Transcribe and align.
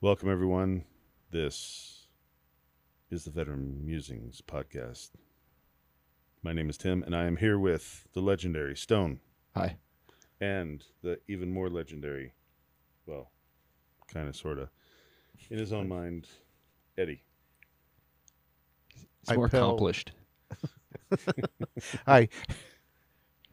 Welcome, 0.00 0.30
everyone. 0.30 0.84
This 1.30 2.06
is 3.10 3.24
the 3.24 3.30
Veteran 3.30 3.84
Musings 3.84 4.42
podcast. 4.46 5.10
My 6.42 6.52
name 6.52 6.68
is 6.68 6.76
Tim, 6.76 7.02
and 7.02 7.16
I 7.16 7.24
am 7.24 7.36
here 7.36 7.58
with 7.58 8.06
the 8.12 8.20
legendary 8.20 8.76
Stone 8.76 9.20
Hi. 9.54 9.76
and 10.40 10.84
the 11.02 11.20
even 11.26 11.52
more 11.52 11.70
legendary, 11.70 12.32
well, 13.06 13.30
kind 14.12 14.28
of, 14.28 14.36
sort 14.36 14.58
of, 14.58 14.68
in 15.48 15.58
his 15.58 15.72
own 15.72 15.88
mind, 15.88 16.28
Eddie. 16.98 17.22
He's 19.26 19.36
more 19.36 19.46
I 19.46 19.48
accomplished. 19.48 20.12
Hi. 22.06 22.28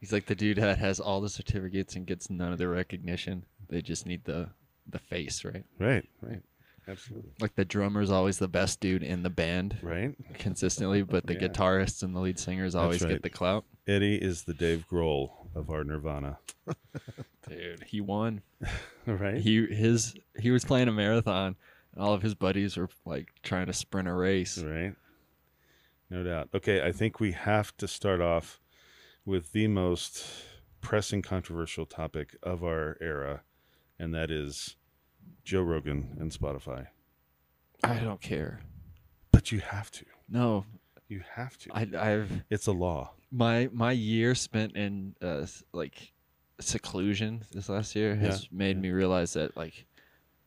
He's 0.00 0.12
like 0.12 0.26
the 0.26 0.34
dude 0.34 0.58
that 0.58 0.78
has 0.78 1.00
all 1.00 1.20
the 1.20 1.28
certificates 1.30 1.94
and 1.96 2.06
gets 2.06 2.28
none 2.28 2.52
of 2.52 2.58
the 2.58 2.68
recognition. 2.68 3.46
They 3.68 3.80
just 3.80 4.04
need 4.04 4.24
the 4.24 4.50
the 4.88 4.98
face, 4.98 5.44
right? 5.44 5.64
Right, 5.78 6.08
right. 6.20 6.42
Absolutely. 6.88 7.30
Like 7.40 7.54
the 7.54 7.64
drummer's 7.64 8.10
always 8.10 8.38
the 8.38 8.48
best 8.48 8.80
dude 8.80 9.04
in 9.04 9.22
the 9.22 9.30
band 9.30 9.78
Right? 9.82 10.14
consistently, 10.34 11.02
but 11.02 11.26
the 11.26 11.34
Yeah. 11.34 11.46
guitarists 11.48 12.02
and 12.02 12.14
the 12.14 12.18
lead 12.20 12.38
singers 12.40 12.74
always 12.74 13.02
right. 13.02 13.10
get 13.10 13.22
the 13.22 13.30
clout. 13.30 13.64
Eddie 13.86 14.16
is 14.16 14.42
the 14.44 14.54
Dave 14.54 14.86
Grohl 14.90 15.30
of 15.54 15.70
our 15.70 15.84
Nirvana. 15.84 16.38
Dude, 17.48 17.84
he 17.84 18.00
won. 18.00 18.42
Right? 19.06 19.38
He 19.38 19.66
his 19.66 20.14
he 20.38 20.52
was 20.52 20.64
playing 20.64 20.86
a 20.86 20.92
marathon 20.92 21.56
and 21.92 22.02
all 22.04 22.14
of 22.14 22.22
his 22.22 22.36
buddies 22.36 22.76
were 22.76 22.88
like 23.04 23.32
trying 23.42 23.66
to 23.66 23.72
sprint 23.72 24.06
a 24.06 24.12
race. 24.12 24.58
Right. 24.58 24.94
No 26.08 26.22
doubt. 26.22 26.50
Okay, 26.54 26.84
I 26.86 26.92
think 26.92 27.18
we 27.18 27.32
have 27.32 27.76
to 27.78 27.88
start 27.88 28.20
off 28.20 28.60
with 29.24 29.50
the 29.52 29.66
most 29.66 30.24
pressing 30.80 31.20
controversial 31.22 31.84
topic 31.86 32.36
of 32.44 32.62
our 32.62 32.96
era, 33.00 33.42
and 33.98 34.14
that 34.14 34.30
is 34.30 34.76
Joe 35.44 35.62
Rogan 35.62 36.16
and 36.20 36.30
Spotify. 36.30 36.86
I 37.84 37.98
don't 37.98 38.20
care. 38.20 38.60
But 39.32 39.50
you 39.52 39.60
have 39.60 39.90
to. 39.92 40.04
No, 40.28 40.64
You 41.08 41.22
have 41.34 41.56
to. 41.58 41.70
I 41.74 41.88
I've 41.98 42.44
it's 42.50 42.66
a 42.66 42.72
law. 42.72 43.12
my 43.30 43.68
my 43.72 43.92
year 43.92 44.34
spent 44.34 44.76
in 44.76 45.14
uh 45.22 45.42
s- 45.42 45.62
like 45.72 46.12
seclusion 46.60 47.42
this 47.52 47.68
last 47.68 47.96
year 47.96 48.14
has 48.14 48.48
made 48.52 48.80
me 48.80 48.90
realize 48.90 49.32
that 49.32 49.56
like 49.56 49.86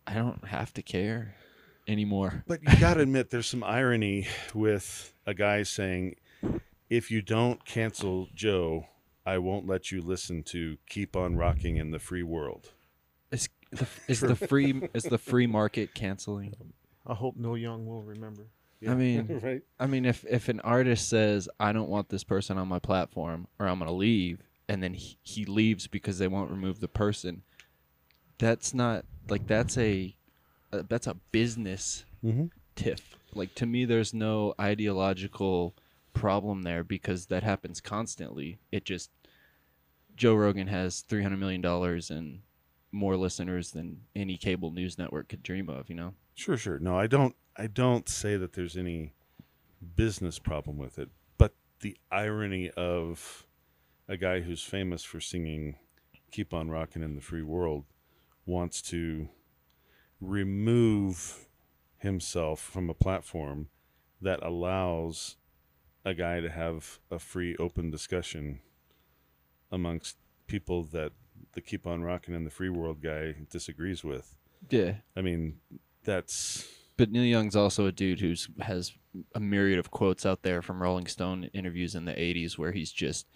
I 0.07 0.13
don't 0.13 0.45
have 0.47 0.73
to 0.75 0.81
care 0.81 1.35
anymore. 1.88 2.43
But 2.47 2.61
you 2.63 2.79
got 2.79 2.93
to 2.95 3.01
admit, 3.01 3.29
there's 3.31 3.47
some 3.47 3.63
irony 3.63 4.27
with 4.53 5.13
a 5.25 5.33
guy 5.33 5.63
saying, 5.63 6.16
if 6.89 7.09
you 7.11 7.21
don't 7.21 7.66
cancel 7.66 8.27
Joe, 8.33 8.85
I 9.25 9.39
won't 9.39 9.67
let 9.67 9.91
you 9.91 10.01
listen 10.01 10.43
to 10.43 10.77
Keep 10.88 11.16
On 11.16 11.35
Rocking 11.35 11.77
in 11.77 11.89
the 11.91 11.99
Free 11.99 12.23
World. 12.23 12.71
Is 13.31 13.49
the, 13.71 13.87
is 14.07 14.19
the 14.21 14.35
free 14.35 14.81
is 14.93 15.03
the 15.03 15.17
free 15.17 15.47
market 15.47 15.93
canceling? 15.93 16.53
I 17.05 17.13
hope 17.13 17.35
Neil 17.37 17.57
Young 17.57 17.85
will 17.85 18.03
remember. 18.03 18.47
I 18.87 18.93
mean, 18.93 19.39
right? 19.43 19.61
I 19.79 19.87
mean, 19.87 20.05
if 20.05 20.23
if 20.29 20.47
an 20.49 20.59
artist 20.61 21.09
says 21.09 21.49
I 21.59 21.71
don't 21.71 21.89
want 21.89 22.09
this 22.09 22.23
person 22.23 22.57
on 22.57 22.67
my 22.67 22.79
platform 22.79 23.47
or 23.59 23.67
I'm 23.67 23.79
gonna 23.79 23.91
leave, 23.91 24.41
and 24.69 24.81
then 24.81 24.93
he, 24.93 25.17
he 25.23 25.45
leaves 25.45 25.87
because 25.87 26.19
they 26.19 26.27
won't 26.27 26.51
remove 26.51 26.79
the 26.79 26.87
person, 26.87 27.41
that's 28.37 28.73
not 28.73 29.05
like 29.29 29.47
that's 29.47 29.77
a, 29.77 30.15
uh 30.71 30.83
that's 30.87 31.07
a 31.07 31.15
business 31.31 32.05
Mm-hmm. 32.23 32.45
tiff. 32.75 33.17
Like 33.35 33.53
to 33.55 33.65
me, 33.67 33.85
there's 33.85 34.13
no 34.13 34.55
ideological 34.59 35.75
problem 36.13 36.63
there 36.63 36.83
because 36.83 37.27
that 37.27 37.43
happens 37.43 37.81
constantly. 37.81 38.57
It 38.71 38.83
just 38.85 39.11
Joe 40.15 40.33
Rogan 40.35 40.67
has 40.67 41.01
three 41.01 41.21
hundred 41.23 41.39
million 41.39 41.61
dollars 41.61 42.09
and 42.09 42.39
more 42.95 43.17
listeners 43.17 43.71
than 43.71 44.01
any 44.15 44.38
cable 44.38 44.71
news 44.71 44.97
network 44.97 45.27
could 45.29 45.43
dream 45.43 45.69
of. 45.69 45.89
You 45.89 45.95
know. 45.95 46.13
Sure, 46.33 46.57
sure. 46.57 46.79
No, 46.79 46.97
I 46.97 47.07
don't. 47.07 47.35
I 47.55 47.67
don't 47.67 48.09
say 48.09 48.38
that 48.38 48.53
there's 48.53 48.75
any 48.75 49.13
business 49.95 50.39
problem 50.39 50.77
with 50.77 50.97
it, 50.97 51.09
but 51.38 51.53
the 51.81 51.97
irony 52.11 52.71
of 52.71 53.45
a 54.07 54.17
guy 54.17 54.41
who's 54.41 54.63
famous 54.63 55.03
for 55.03 55.19
singing 55.19 55.78
"Keep 56.31 56.53
on 56.53 56.69
Rocking 56.69 57.03
in 57.03 57.16
the 57.16 57.22
Free 57.22 57.44
World" 57.44 57.85
wants 58.45 58.81
to 58.83 59.27
remove 60.22 61.47
himself 61.97 62.59
from 62.59 62.89
a 62.89 62.94
platform 62.94 63.67
that 64.22 64.41
allows 64.41 65.35
a 66.03 66.13
guy 66.13 66.39
to 66.39 66.50
have 66.50 67.00
a 67.09 67.19
free, 67.19 67.56
open 67.57 67.89
discussion 67.91 68.59
amongst 69.72 70.17
people 70.47 70.83
that 70.83 71.12
the 71.53 71.61
"Keep 71.61 71.88
on 71.88 72.03
Rocking 72.03 72.33
in 72.33 72.44
the 72.44 72.50
Free 72.50 72.69
World" 72.69 73.01
guy 73.01 73.35
disagrees 73.50 74.03
with. 74.03 74.35
Yeah. 74.69 74.95
I 75.16 75.22
mean, 75.22 75.57
that's 76.03 76.67
But 76.97 77.11
Neil 77.11 77.23
Young's 77.23 77.56
also 77.56 77.85
a 77.85 77.91
dude 77.91 78.19
who's 78.19 78.47
has 78.61 78.94
a 79.33 79.39
myriad 79.39 79.79
of 79.79 79.91
quotes 79.91 80.25
out 80.25 80.44
there 80.44 80.61
from 80.61 80.81
Rolling 80.81 81.07
Stone 81.07 81.45
interviews 81.53 81.95
in 81.95 82.06
the 82.06 82.13
'80s 82.13 82.57
where 82.57 82.72
he's 82.72 82.91
just 82.91 83.28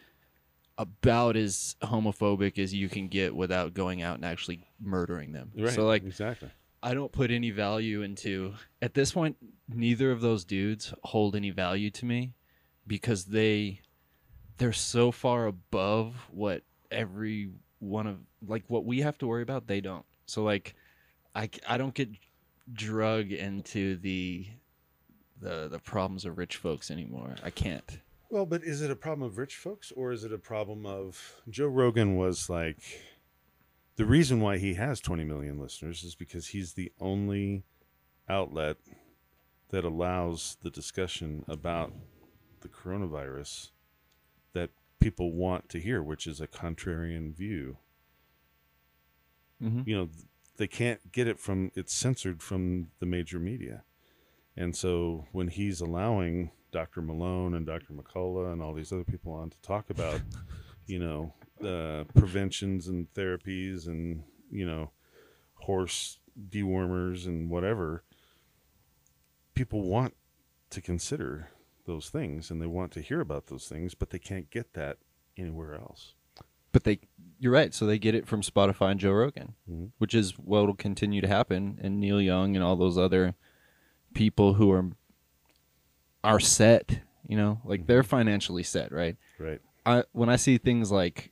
about 0.78 1.36
as 1.36 1.76
homophobic 1.84 2.58
as 2.58 2.74
you 2.74 2.88
can 2.88 3.10
get 3.10 3.36
without 3.36 3.74
going 3.74 4.02
out 4.02 4.16
and 4.16 4.26
actually 4.26 4.66
murdering 4.82 5.34
them. 5.34 5.52
Right. 5.58 5.74
So 5.74 5.86
like 5.86 6.04
exactly. 6.04 6.50
I 6.82 6.94
don't 6.94 7.12
put 7.12 7.30
any 7.30 7.52
value 7.52 8.02
into 8.02 8.54
at 8.82 8.94
this 8.94 9.12
point 9.12 9.36
neither 9.68 10.12
of 10.12 10.22
those 10.22 10.46
dudes 10.46 10.94
hold 11.04 11.36
any 11.36 11.50
value 11.50 11.90
to 11.92 12.06
me 12.06 12.34
because 12.88 13.26
they 13.26 13.82
they're 14.58 14.72
so 14.72 15.12
far 15.12 15.48
above 15.48 16.28
what 16.32 16.64
every 16.90 17.50
one 17.80 18.08
of 18.08 18.18
like 18.46 18.64
what 18.68 18.86
we 18.86 19.02
have 19.02 19.18
to 19.20 19.28
worry 19.28 19.44
about 19.44 19.68
they 19.68 19.82
don't. 19.82 20.06
So 20.26 20.44
like 20.44 20.76
I, 21.36 21.50
I 21.68 21.78
don't 21.78 21.94
get 21.94 22.10
drug 22.72 23.32
into 23.32 23.98
the 23.98 24.48
the 25.40 25.68
the 25.70 25.80
problems 25.80 26.26
of 26.26 26.38
rich 26.38 26.58
folks 26.58 26.92
anymore. 26.92 27.36
I 27.44 27.50
can't. 27.50 28.00
Well, 28.30 28.46
but 28.46 28.64
is 28.64 28.82
it 28.82 28.92
a 28.92 28.96
problem 28.96 29.28
of 29.28 29.38
rich 29.38 29.56
folks 29.56 29.92
or 29.96 30.12
is 30.12 30.24
it 30.24 30.34
a 30.34 30.38
problem 30.38 30.86
of 30.86 31.36
Joe 31.50 31.68
Rogan 31.68 32.16
was 32.16 32.50
like 32.50 33.02
the 33.96 34.06
reason 34.06 34.40
why 34.40 34.58
he 34.58 34.76
has 34.76 35.00
20 35.00 35.24
million 35.24 35.60
listeners 35.60 36.04
is 36.04 36.16
because 36.16 36.48
he's 36.48 36.74
the 36.74 36.92
only 37.02 37.64
outlet 38.30 38.78
that 39.70 39.84
allows 39.84 40.58
the 40.62 40.70
discussion 40.70 41.44
about 41.48 41.92
the 42.62 42.68
coronavirus 42.68 43.72
that 44.54 44.70
people 45.00 45.34
want 45.34 45.70
to 45.70 45.80
hear, 45.80 46.04
which 46.04 46.28
is 46.28 46.42
a 46.42 46.48
contrarian 46.48 47.34
view. 47.36 47.78
Mm-hmm. 49.62 49.82
you 49.86 49.98
know 49.98 50.10
they 50.56 50.68
can't 50.68 51.12
get 51.12 51.28
it 51.28 51.38
from 51.38 51.70
it's 51.76 51.94
censored 51.94 52.42
from 52.42 52.92
the 53.00 53.06
major 53.06 53.40
media 53.40 53.84
and 54.56 54.74
so 54.74 55.26
when 55.34 55.50
he's 55.50 55.82
allowing 55.82 56.52
dr 56.72 57.02
malone 57.02 57.54
and 57.54 57.66
dr 57.66 57.92
mccullough 57.92 58.54
and 58.54 58.62
all 58.62 58.74
these 58.74 58.94
other 58.94 59.04
people 59.04 59.34
on 59.34 59.50
to 59.50 59.60
talk 59.62 59.90
about 59.90 60.22
you 60.86 60.98
know 60.98 61.34
uh, 61.62 62.06
preventions 62.18 62.88
and 62.88 63.14
therapies 63.16 63.88
and 63.88 64.24
you 64.50 64.66
know 64.66 64.92
horse 65.56 66.20
dewormers 66.50 67.26
and 67.26 67.50
whatever 67.50 68.06
people 69.56 69.82
want 69.90 70.16
to 70.70 70.80
consider 70.80 71.50
those 71.90 72.10
things 72.10 72.52
and 72.52 72.62
they 72.62 72.68
want 72.68 72.92
to 72.92 73.02
hear 73.02 73.20
about 73.20 73.48
those 73.48 73.68
things 73.68 73.94
but 73.96 74.12
they 74.12 74.20
can't 74.20 74.50
get 74.52 74.74
that 74.74 74.98
anywhere 75.38 75.74
else 75.76 76.14
But 76.72 76.84
they, 76.84 77.00
you're 77.40 77.52
right. 77.52 77.74
So 77.74 77.88
they 77.88 77.98
get 77.98 78.14
it 78.14 78.28
from 78.28 78.42
Spotify 78.42 78.92
and 78.92 79.00
Joe 79.00 79.12
Rogan, 79.14 79.56
Mhm. 79.68 79.90
which 79.98 80.14
is 80.14 80.38
what 80.38 80.68
will 80.68 80.76
continue 80.76 81.20
to 81.20 81.28
happen. 81.28 81.80
And 81.82 82.00
Neil 82.00 82.22
Young 82.22 82.56
and 82.56 82.64
all 82.64 82.76
those 82.76 82.96
other 82.98 83.34
people 84.14 84.54
who 84.54 84.70
are 84.72 84.86
are 86.24 86.40
set. 86.40 87.02
You 87.28 87.38
know, 87.38 87.62
like 87.66 87.86
they're 87.88 88.04
financially 88.04 88.64
set, 88.64 88.92
right? 88.92 89.18
right 89.40 89.60
I 89.86 90.04
when 90.14 90.30
I 90.30 90.36
see 90.36 90.58
things 90.60 90.92
like 90.92 91.32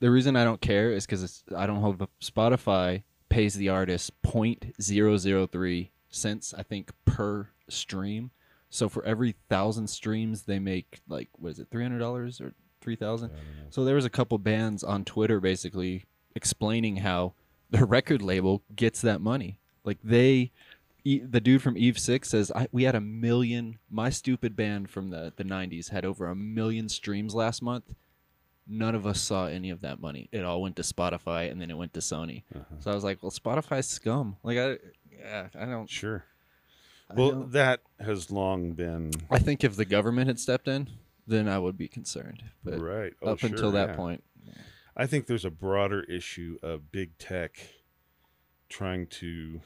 the 0.00 0.10
reason 0.10 0.34
I 0.36 0.44
don't 0.44 0.60
care 0.62 0.92
is 0.92 1.04
because 1.06 1.44
I 1.54 1.66
don't 1.66 1.80
hold 1.80 2.06
Spotify 2.20 3.02
pays 3.28 3.54
the 3.54 3.68
artist 3.68 4.20
point 4.22 4.74
zero 4.80 5.16
zero 5.18 5.46
three 5.46 5.92
cents 6.08 6.54
I 6.56 6.62
think 6.62 6.90
per 7.04 7.48
stream. 7.68 8.30
So 8.70 8.88
for 8.88 9.04
every 9.04 9.34
thousand 9.48 9.86
streams, 9.88 10.42
they 10.42 10.58
make 10.58 11.00
like 11.08 11.28
what 11.38 11.50
is 11.52 11.58
it 11.58 11.68
three 11.70 11.82
hundred 11.82 11.98
dollars 12.00 12.40
or 12.40 12.52
three 12.80 12.96
thousand? 12.96 13.30
So 13.70 13.84
there 13.84 13.94
was 13.94 14.04
a 14.04 14.10
couple 14.10 14.38
bands 14.38 14.84
on 14.84 15.04
Twitter 15.04 15.40
basically 15.40 16.04
explaining 16.34 16.96
how 16.96 17.34
the 17.70 17.84
record 17.84 18.22
label 18.22 18.62
gets 18.74 19.00
that 19.02 19.20
money. 19.20 19.58
Like 19.84 19.98
they, 20.04 20.52
E- 21.04 21.20
the 21.20 21.40
dude 21.40 21.62
from 21.62 21.78
Eve 21.78 21.98
Six 21.98 22.28
says 22.30 22.50
I, 22.54 22.68
we 22.72 22.82
had 22.82 22.94
a 22.94 23.00
million. 23.00 23.78
My 23.90 24.10
stupid 24.10 24.54
band 24.56 24.90
from 24.90 25.10
the 25.10 25.32
the 25.36 25.44
'90s 25.44 25.90
had 25.90 26.04
over 26.04 26.26
a 26.26 26.34
million 26.34 26.88
streams 26.88 27.34
last 27.34 27.62
month. 27.62 27.94
None 28.70 28.94
of 28.94 29.06
us 29.06 29.18
saw 29.22 29.46
any 29.46 29.70
of 29.70 29.80
that 29.80 29.98
money. 29.98 30.28
It 30.30 30.44
all 30.44 30.60
went 30.60 30.76
to 30.76 30.82
Spotify 30.82 31.50
and 31.50 31.58
then 31.58 31.70
it 31.70 31.78
went 31.78 31.94
to 31.94 32.00
Sony. 32.00 32.42
So 32.80 32.90
I 32.90 32.94
was 32.94 33.02
like, 33.02 33.22
well, 33.22 33.30
Spotify's 33.32 33.86
scum. 33.88 34.36
Like 34.42 34.58
I, 34.58 34.76
yeah, 35.18 35.46
I 35.58 35.64
don't. 35.64 35.88
Sure. 35.88 36.24
I 37.10 37.14
Well, 37.14 37.44
that 37.44 37.80
has 38.00 38.30
long 38.30 38.72
been 38.72 39.12
I 39.30 39.38
think 39.38 39.64
if 39.64 39.76
the 39.76 39.84
government 39.84 40.28
had 40.28 40.38
stepped 40.38 40.68
in, 40.68 40.88
then 41.26 41.48
I 41.48 41.58
would 41.58 41.76
be 41.78 41.88
concerned. 41.88 42.42
But 42.64 42.80
right 42.80 43.12
Oh, 43.22 43.32
up 43.32 43.42
until 43.42 43.70
that 43.72 43.90
yeah. 43.90 43.96
point, 43.96 44.24
I 44.96 45.06
think 45.06 45.26
there's 45.26 45.44
a 45.44 45.50
broader 45.50 46.02
issue 46.02 46.58
of 46.62 46.90
big 46.90 47.16
tech 47.18 47.56
trying 48.68 49.06
to 49.06 49.60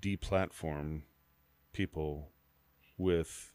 deplatform 0.00 1.02
people 1.72 2.30
with 2.98 3.52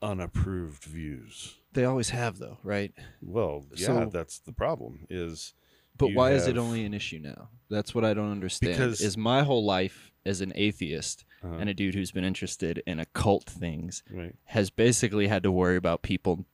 unapproved 0.00 0.84
views. 0.84 1.56
They 1.72 1.84
always 1.84 2.10
have 2.10 2.38
though, 2.38 2.58
right? 2.62 2.92
Well, 3.20 3.66
yeah, 3.74 3.86
So- 3.86 4.10
that's 4.12 4.38
the 4.38 4.52
problem. 4.52 5.06
Is 5.10 5.54
But 5.96 6.10
You 6.10 6.16
why 6.16 6.30
is 6.32 6.46
it 6.46 6.56
only 6.56 6.84
an 6.84 6.94
issue 6.94 7.18
now? 7.18 7.48
That's 7.68 7.92
what 7.92 8.04
I 8.04 8.14
don't 8.14 8.30
understand. 8.30 8.74
Because- 8.74 9.00
is 9.00 9.16
my 9.16 9.42
whole 9.42 9.64
life 9.64 10.12
as 10.28 10.40
an 10.40 10.52
atheist 10.54 11.24
uh, 11.42 11.54
and 11.54 11.68
a 11.68 11.74
dude 11.74 11.94
who's 11.94 12.12
been 12.12 12.24
interested 12.24 12.82
in 12.86 13.00
occult 13.00 13.44
things 13.44 14.02
right? 14.10 14.34
has 14.44 14.70
basically 14.70 15.26
had 15.26 15.42
to 15.42 15.50
worry 15.50 15.76
about 15.76 16.02
people 16.02 16.44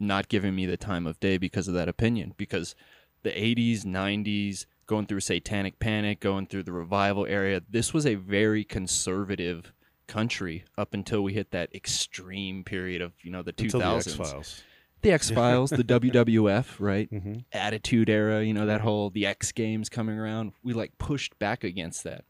not 0.00 0.28
giving 0.28 0.54
me 0.54 0.66
the 0.66 0.76
time 0.76 1.06
of 1.06 1.18
day 1.20 1.38
because 1.38 1.68
of 1.68 1.74
that 1.74 1.88
opinion. 1.88 2.34
Because 2.36 2.74
the 3.22 3.30
80s, 3.30 3.84
90s, 3.84 4.66
going 4.86 5.06
through 5.06 5.20
satanic 5.20 5.78
panic, 5.78 6.20
going 6.20 6.46
through 6.46 6.62
the 6.62 6.72
revival 6.72 7.26
area, 7.26 7.62
this 7.68 7.92
was 7.92 8.06
a 8.06 8.14
very 8.14 8.64
conservative 8.64 9.72
country 10.06 10.64
up 10.76 10.94
until 10.94 11.22
we 11.22 11.34
hit 11.34 11.50
that 11.50 11.74
extreme 11.74 12.64
period 12.64 13.02
of, 13.02 13.12
you 13.22 13.30
know, 13.30 13.42
the 13.42 13.52
2000s. 13.52 13.70
The 13.70 13.94
X 13.94 14.14
Files. 14.14 14.62
The 15.00 15.12
X 15.12 15.30
Files, 15.30 15.70
the 15.70 15.84
WWF, 15.84 16.76
right? 16.78 17.10
Mm-hmm. 17.12 17.34
Attitude 17.52 18.08
Era, 18.08 18.42
you 18.42 18.54
know, 18.54 18.66
that 18.66 18.80
whole 18.80 19.10
the 19.10 19.26
X 19.26 19.52
Games 19.52 19.88
coming 19.88 20.18
around. 20.18 20.52
We 20.62 20.72
like 20.72 20.96
pushed 20.98 21.38
back 21.38 21.62
against 21.62 22.04
that. 22.04 22.24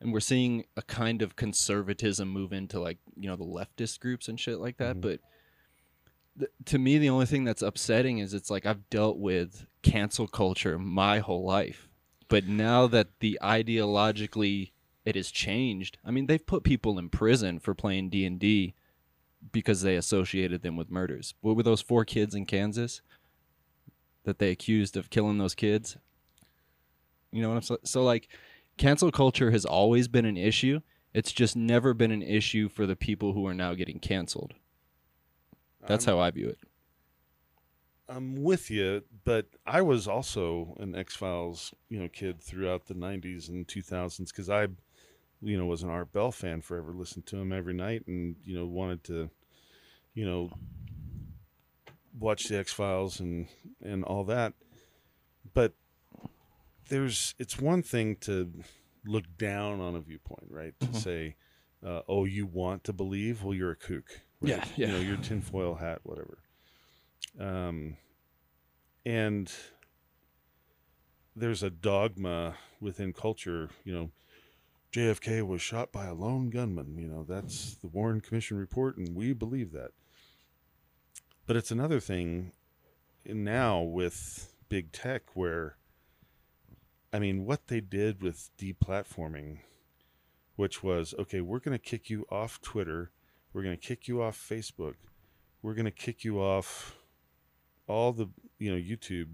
And 0.00 0.12
we're 0.12 0.20
seeing 0.20 0.64
a 0.76 0.82
kind 0.82 1.22
of 1.22 1.34
conservatism 1.36 2.28
move 2.28 2.52
into 2.52 2.78
like, 2.78 2.98
you 3.16 3.28
know, 3.28 3.36
the 3.36 3.44
leftist 3.44 3.98
groups 4.00 4.28
and 4.28 4.38
shit 4.38 4.58
like 4.60 4.76
that. 4.76 4.96
Mhm. 4.96 5.00
But 5.00 5.20
th- 6.38 6.50
to 6.66 6.78
me, 6.78 6.98
the 6.98 7.08
only 7.08 7.26
thing 7.26 7.44
that's 7.44 7.62
upsetting 7.62 8.18
is 8.18 8.32
it's 8.32 8.50
like 8.50 8.64
I've 8.64 8.88
dealt 8.90 9.18
with 9.18 9.66
cancel 9.82 10.28
culture 10.28 10.78
my 10.78 11.18
whole 11.18 11.44
life. 11.44 11.88
But 12.28 12.46
now 12.46 12.86
that 12.86 13.18
the 13.20 13.38
ideologically 13.42 14.72
it 15.04 15.16
has 15.16 15.30
changed, 15.30 15.98
I 16.04 16.10
mean, 16.10 16.26
they've 16.26 16.44
put 16.46 16.62
people 16.62 16.98
in 16.98 17.08
prison 17.08 17.58
for 17.58 17.74
playing 17.74 18.10
D&D 18.10 18.74
because 19.52 19.82
they 19.82 19.96
associated 19.96 20.62
them 20.62 20.76
with 20.76 20.90
murders. 20.90 21.34
What 21.40 21.56
were 21.56 21.62
those 21.62 21.80
four 21.80 22.04
kids 22.04 22.34
in 22.34 22.44
Kansas 22.44 23.00
that 24.24 24.38
they 24.38 24.50
accused 24.50 24.96
of 24.96 25.10
killing 25.10 25.38
those 25.38 25.54
kids? 25.54 25.96
You 27.32 27.40
know 27.42 27.48
what 27.48 27.56
I'm 27.56 27.62
saying? 27.62 27.78
So 27.84 28.02
like 28.04 28.28
cancel 28.78 29.10
culture 29.10 29.50
has 29.50 29.64
always 29.64 30.08
been 30.08 30.24
an 30.24 30.36
issue. 30.36 30.80
It's 31.12 31.32
just 31.32 31.56
never 31.56 31.94
been 31.94 32.10
an 32.10 32.22
issue 32.22 32.68
for 32.68 32.86
the 32.86 32.96
people 32.96 33.32
who 33.32 33.46
are 33.46 33.54
now 33.54 33.74
getting 33.74 33.98
canceled. 33.98 34.54
That's 35.86 36.06
I'm, 36.06 36.14
how 36.14 36.20
I 36.20 36.30
view 36.30 36.48
it. 36.48 36.58
I'm 38.08 38.42
with 38.42 38.70
you, 38.70 39.02
but 39.24 39.46
I 39.66 39.82
was 39.82 40.08
also 40.08 40.76
an 40.80 40.94
X 40.94 41.14
Files, 41.14 41.74
you 41.88 41.98
know, 41.98 42.08
kid 42.08 42.40
throughout 42.40 42.86
the 42.86 42.94
'90s 42.94 43.48
and 43.48 43.66
2000s 43.66 44.28
because 44.28 44.48
I, 44.48 44.68
you 45.42 45.58
know, 45.58 45.66
was 45.66 45.82
an 45.82 45.90
Art 45.90 46.12
Bell 46.12 46.32
fan 46.32 46.62
forever. 46.62 46.92
Listened 46.92 47.26
to 47.26 47.36
him 47.36 47.52
every 47.52 47.74
night, 47.74 48.04
and 48.06 48.36
you 48.44 48.58
know, 48.58 48.66
wanted 48.66 49.04
to, 49.04 49.30
you 50.14 50.24
know, 50.24 50.50
watch 52.18 52.48
the 52.48 52.58
X 52.58 52.72
Files 52.72 53.20
and 53.20 53.48
and 53.82 54.04
all 54.04 54.24
that. 54.24 54.54
But 55.52 55.74
there's 56.88 57.34
it's 57.38 57.58
one 57.60 57.82
thing 57.82 58.16
to 58.22 58.52
look 59.06 59.24
down 59.38 59.80
on 59.80 59.94
a 59.94 60.00
viewpoint, 60.00 60.48
right? 60.50 60.78
To 60.80 60.86
Mhm. 60.86 60.96
say, 60.96 61.36
uh, 61.82 62.02
"Oh, 62.08 62.24
you 62.24 62.46
want 62.46 62.84
to 62.84 62.92
believe? 62.92 63.42
Well, 63.42 63.54
you're 63.54 63.70
a 63.70 63.76
kook." 63.76 64.20
Right? 64.40 64.50
Yeah, 64.50 64.64
yeah. 64.76 64.86
You 64.86 64.92
know, 64.92 65.00
your 65.00 65.16
tinfoil 65.16 65.76
hat, 65.76 66.00
whatever. 66.04 66.38
Um, 67.38 67.96
and 69.06 69.52
there's 71.34 71.62
a 71.62 71.70
dogma 71.70 72.56
within 72.80 73.12
culture, 73.12 73.70
you 73.84 73.92
know, 73.92 74.10
JFK 74.92 75.42
was 75.46 75.60
shot 75.62 75.92
by 75.92 76.06
a 76.06 76.14
lone 76.14 76.50
gunman. 76.50 76.96
You 76.98 77.08
know, 77.08 77.24
that's 77.24 77.74
the 77.76 77.88
Warren 77.88 78.20
Commission 78.20 78.56
report, 78.56 78.96
and 78.96 79.14
we 79.14 79.32
believe 79.32 79.72
that. 79.72 79.90
But 81.46 81.56
it's 81.56 81.70
another 81.70 82.00
thing 82.00 82.52
now 83.24 83.82
with 83.82 84.54
big 84.68 84.92
tech 84.92 85.34
where, 85.34 85.77
I 87.12 87.18
mean, 87.18 87.46
what 87.46 87.68
they 87.68 87.80
did 87.80 88.22
with 88.22 88.50
deplatforming, 88.58 89.58
which 90.56 90.82
was 90.82 91.14
okay, 91.18 91.40
we're 91.40 91.60
going 91.60 91.78
to 91.78 91.82
kick 91.82 92.10
you 92.10 92.26
off 92.30 92.60
Twitter, 92.60 93.12
we're 93.52 93.62
going 93.62 93.76
to 93.76 93.86
kick 93.86 94.08
you 94.08 94.22
off 94.22 94.36
Facebook, 94.36 94.94
we're 95.62 95.74
going 95.74 95.86
to 95.86 95.90
kick 95.90 96.24
you 96.24 96.38
off 96.38 96.96
all 97.86 98.12
the, 98.12 98.28
you 98.58 98.70
know, 98.70 98.76
YouTube, 98.76 99.28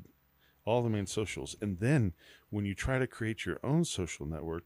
all 0.64 0.82
the 0.82 0.90
main 0.90 1.06
socials. 1.06 1.56
And 1.60 1.80
then 1.80 2.12
when 2.50 2.64
you 2.64 2.74
try 2.74 2.98
to 2.98 3.06
create 3.06 3.44
your 3.44 3.58
own 3.64 3.84
social 3.84 4.26
network, 4.26 4.64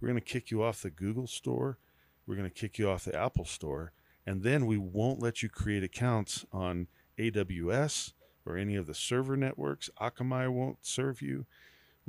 we're 0.00 0.08
going 0.08 0.20
to 0.20 0.24
kick 0.24 0.50
you 0.50 0.62
off 0.62 0.82
the 0.82 0.90
Google 0.90 1.26
store. 1.26 1.78
We're 2.26 2.36
going 2.36 2.48
to 2.48 2.54
kick 2.54 2.78
you 2.78 2.90
off 2.90 3.04
the 3.04 3.18
Apple 3.18 3.44
store. 3.44 3.92
And 4.26 4.42
then 4.42 4.66
we 4.66 4.76
won't 4.76 5.22
let 5.22 5.42
you 5.42 5.48
create 5.48 5.82
accounts 5.82 6.44
on 6.52 6.86
AWS 7.18 8.12
or 8.46 8.56
any 8.56 8.76
of 8.76 8.86
the 8.86 8.94
server 8.94 9.36
networks. 9.36 9.90
Akamai 10.00 10.52
won't 10.52 10.78
serve 10.82 11.22
you. 11.22 11.46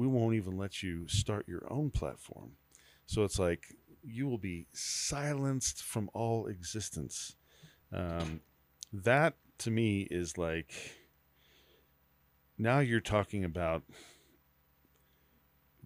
We 0.02 0.08
won't 0.08 0.34
even 0.34 0.58
let 0.58 0.82
you 0.82 1.08
start 1.08 1.48
your 1.48 1.72
own 1.72 1.92
platform. 1.92 2.54
So 3.06 3.24
it's 3.24 3.38
like 3.38 3.76
you 4.02 4.28
will 4.28 4.40
be 4.40 4.66
silenced 4.74 5.84
from 5.84 6.10
all 6.12 6.48
existence. 6.48 7.36
Um, 7.94 8.42
that 8.92 9.36
to 9.60 9.70
me 9.70 10.08
is 10.10 10.40
like 10.40 10.74
now 12.58 12.80
you're 12.80 13.00
talking 13.00 13.44
about 13.44 13.84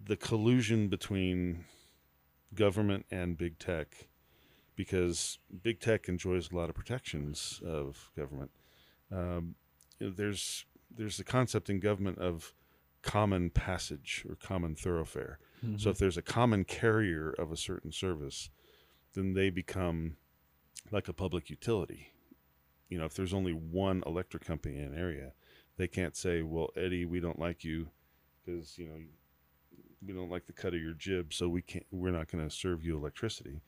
the 0.02 0.16
collusion 0.16 0.88
between 0.88 1.66
government 2.54 3.04
and 3.10 3.36
big 3.36 3.58
tech 3.58 4.08
because 4.76 5.38
big 5.62 5.78
tech 5.78 6.08
enjoys 6.08 6.50
a 6.50 6.56
lot 6.56 6.70
of 6.70 6.74
protections 6.74 7.60
of 7.62 8.10
government. 8.16 8.50
Um, 9.12 9.56
you 10.00 10.06
know, 10.06 10.12
there's 10.16 10.64
there's 10.90 11.18
the 11.18 11.24
concept 11.24 11.68
in 11.68 11.80
government 11.80 12.16
of 12.16 12.54
common 13.06 13.50
passage 13.50 14.26
or 14.28 14.34
common 14.34 14.74
thoroughfare. 14.74 15.38
So 15.62 15.66
mm-hmm. 15.68 15.88
if 15.90 15.98
there's 15.98 16.16
a 16.16 16.22
common 16.22 16.64
carrier 16.64 17.30
of 17.30 17.52
a 17.52 17.56
certain 17.56 17.92
service, 17.92 18.50
then 19.14 19.32
they 19.32 19.48
become 19.48 20.16
like 20.90 21.08
a 21.08 21.12
public 21.12 21.48
utility. 21.48 22.12
You 22.88 22.98
know, 22.98 23.04
if 23.04 23.14
there's 23.14 23.32
only 23.32 23.52
one 23.52 24.02
electric 24.06 24.44
company 24.44 24.78
in 24.78 24.92
an 24.92 24.98
area, 24.98 25.32
they 25.76 25.86
can't 25.86 26.16
say, 26.16 26.42
"Well, 26.42 26.70
Eddie, 26.76 27.04
we 27.04 27.20
don't 27.20 27.38
like 27.38 27.64
you 27.64 27.88
because 28.44 28.76
you 28.76 28.86
know 28.88 28.98
we 30.04 30.12
don't 30.12 30.30
like 30.30 30.46
the 30.46 30.52
cut 30.52 30.74
of 30.74 30.80
your 30.80 30.92
jib, 30.94 31.32
so 31.32 31.48
we 31.48 31.62
can't. 31.62 31.86
We're 31.90 32.10
not 32.10 32.30
going 32.30 32.46
to 32.46 32.54
serve 32.54 32.84
you 32.84 32.96
electricity." 32.96 33.62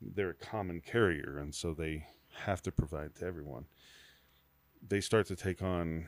They're 0.00 0.30
a 0.30 0.34
common 0.34 0.80
carrier, 0.80 1.38
and 1.38 1.54
so 1.54 1.74
they 1.74 2.06
have 2.44 2.62
to 2.62 2.72
provide 2.72 3.16
to 3.16 3.26
everyone. 3.26 3.66
They 4.86 5.00
start 5.00 5.26
to 5.26 5.36
take 5.36 5.62
on 5.62 6.06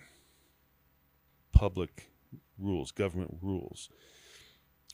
public 1.53 2.11
rules, 2.59 2.91
government 2.93 3.39
rules, 3.43 3.89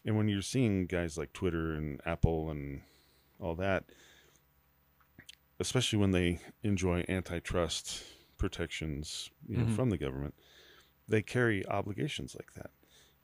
and 0.04 0.16
when 0.16 0.28
you're 0.28 0.42
seeing 0.42 0.86
guys 0.86 1.16
like 1.16 1.32
Twitter 1.32 1.72
and 1.74 2.00
Apple 2.04 2.50
and 2.50 2.82
all 3.40 3.54
that, 3.56 3.84
especially 5.60 5.98
when 5.98 6.10
they 6.10 6.40
enjoy 6.62 7.04
antitrust 7.08 8.02
protections, 8.36 9.30
you 9.48 9.56
know, 9.56 9.64
Mhm. 9.64 9.74
from 9.76 9.90
the 9.90 9.98
government, 9.98 10.34
they 11.08 11.22
carry 11.22 11.64
obligations 11.66 12.34
like 12.34 12.52
that. 12.54 12.70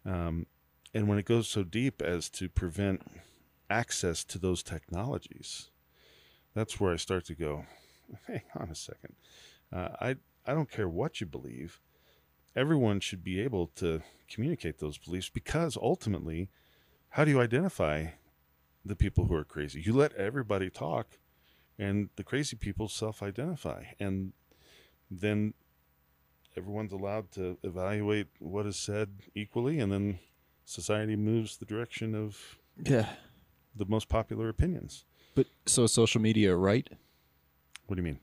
Um, 0.05 0.47
and 0.95 1.09
when 1.09 1.19
it 1.19 1.25
goes 1.25 1.49
so 1.49 1.63
deep 1.63 2.01
as 2.03 2.29
to 2.31 2.49
prevent 2.49 3.03
access 3.69 4.25
to 4.25 4.39
those 4.39 4.63
technologies, 4.63 5.71
that's 6.55 6.81
where 6.81 6.93
I 6.93 6.97
start 6.97 7.25
to 7.27 7.35
go. 7.35 7.67
Hang 8.27 8.43
on 8.55 8.71
a 8.71 8.75
second. 8.75 9.17
Uh, 9.73 9.91
I 10.01 10.17
I 10.47 10.55
don't 10.55 10.71
care 10.71 10.89
what 10.89 11.21
you 11.21 11.27
believe. 11.27 11.81
Everyone 12.57 13.01
should 13.01 13.23
be 13.23 13.41
able 13.41 13.69
to 13.77 14.03
communicate 14.29 14.79
those 14.79 14.99
beliefs 14.99 15.29
because 15.29 15.77
ultimately, 15.77 16.49
how 17.11 17.25
do 17.25 17.31
you 17.31 17.41
identify 17.41 18.07
the 18.85 18.97
people 18.97 19.27
who 19.27 19.35
are 19.35 19.45
crazy? 19.45 19.81
You 19.81 19.93
let 19.93 20.13
everybody 20.15 20.69
talk, 20.71 21.19
and 21.79 22.09
the 22.17 22.25
crazy 22.25 22.57
people 22.57 22.89
self-identify, 22.89 23.85
and 24.01 24.33
then 25.11 25.55
everyone's 26.57 26.93
allowed 26.93 27.31
to 27.33 27.57
evaluate 27.63 28.27
what 28.39 28.67
is 28.67 28.77
said 28.77 29.09
equally, 29.35 29.79
and 29.79 29.93
then 29.93 30.19
society 30.65 31.17
moves 31.17 31.57
the 31.57 31.65
direction 31.65 32.15
of 32.15 32.59
Yeah. 32.85 33.09
the 33.75 33.87
most 33.87 34.09
popular 34.09 34.49
opinions. 34.49 35.05
But 35.35 35.47
so 35.67 35.87
social 35.87 36.21
media 36.21 36.57
right? 36.57 36.89
What 37.87 37.97
do 37.97 38.01
you 38.01 38.05
mean? 38.05 38.21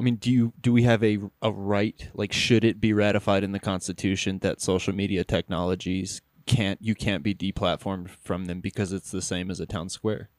I 0.00 0.02
mean, 0.02 0.16
do 0.16 0.30
you 0.30 0.52
do 0.60 0.72
we 0.72 0.82
have 0.84 1.04
a 1.04 1.18
a 1.42 1.52
right? 1.52 2.08
Like, 2.14 2.32
should 2.32 2.64
it 2.64 2.80
be 2.80 2.92
ratified 2.92 3.44
in 3.44 3.52
the 3.52 3.60
Constitution 3.60 4.38
that 4.40 4.60
social 4.60 4.94
media 4.94 5.24
technologies 5.24 6.22
can't 6.46 6.80
you 6.82 6.94
can't 6.94 7.22
be 7.22 7.34
deplatformed 7.34 8.08
from 8.08 8.46
them 8.46 8.60
because 8.60 8.92
it's 8.92 9.10
the 9.10 9.22
same 9.22 9.50
as 9.50 9.60
a 9.60 9.66
town 9.66 9.88
square? 9.90 10.30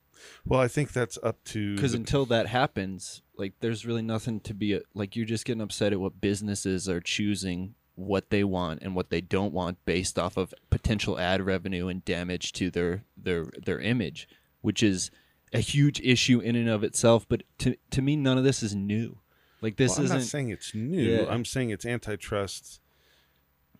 Well, 0.46 0.60
I 0.60 0.68
think 0.68 0.92
that's 0.94 1.18
up 1.24 1.44
to 1.46 1.76
Because 1.76 1.94
the- 1.94 1.98
until 2.00 2.26
that 2.28 2.48
happens, 2.48 3.22
like, 3.38 3.54
there's 3.60 3.86
really 3.86 4.02
nothing 4.02 4.40
to 4.42 4.54
be 4.54 4.80
like. 4.94 5.16
You're 5.16 5.26
just 5.26 5.46
getting 5.46 5.62
upset 5.62 5.94
at 5.94 6.00
what 6.00 6.20
businesses 6.22 6.90
are 6.90 7.00
choosing 7.02 7.76
what 7.96 8.30
they 8.30 8.44
want 8.44 8.82
and 8.82 8.96
what 8.96 9.10
they 9.10 9.22
don't 9.22 9.54
want 9.54 9.84
based 9.86 10.18
off 10.18 10.38
of 10.38 10.54
potential 10.70 11.20
ad 11.20 11.42
revenue 11.42 11.88
and 11.88 12.04
damage 12.06 12.52
to 12.54 12.70
their 12.72 13.04
their 13.16 13.46
their 13.66 13.80
image. 13.80 14.28
which 14.62 14.82
is 14.84 15.12
a 15.54 15.60
huge 15.60 16.00
issue 16.02 16.40
in 16.40 16.56
and 16.56 16.70
of 16.70 16.84
itself. 16.84 17.26
But 17.28 17.44
to 17.60 17.76
to 17.92 18.02
me, 18.02 18.16
none 18.16 18.38
of 18.38 18.44
this 18.44 18.64
is 18.64 18.74
new. 18.76 19.20
Like 19.62 19.78
this 19.78 19.92
Well, 19.92 20.00
I'm 20.00 20.06
isn't. 20.06 20.18
not 20.18 20.26
saying 20.26 20.50
it's 20.50 20.74
new. 20.74 21.02
Yeah. 21.02 21.26
I'm 21.30 21.46
saying 21.46 21.70
it's 21.70 21.86
antitrust. 21.86 22.82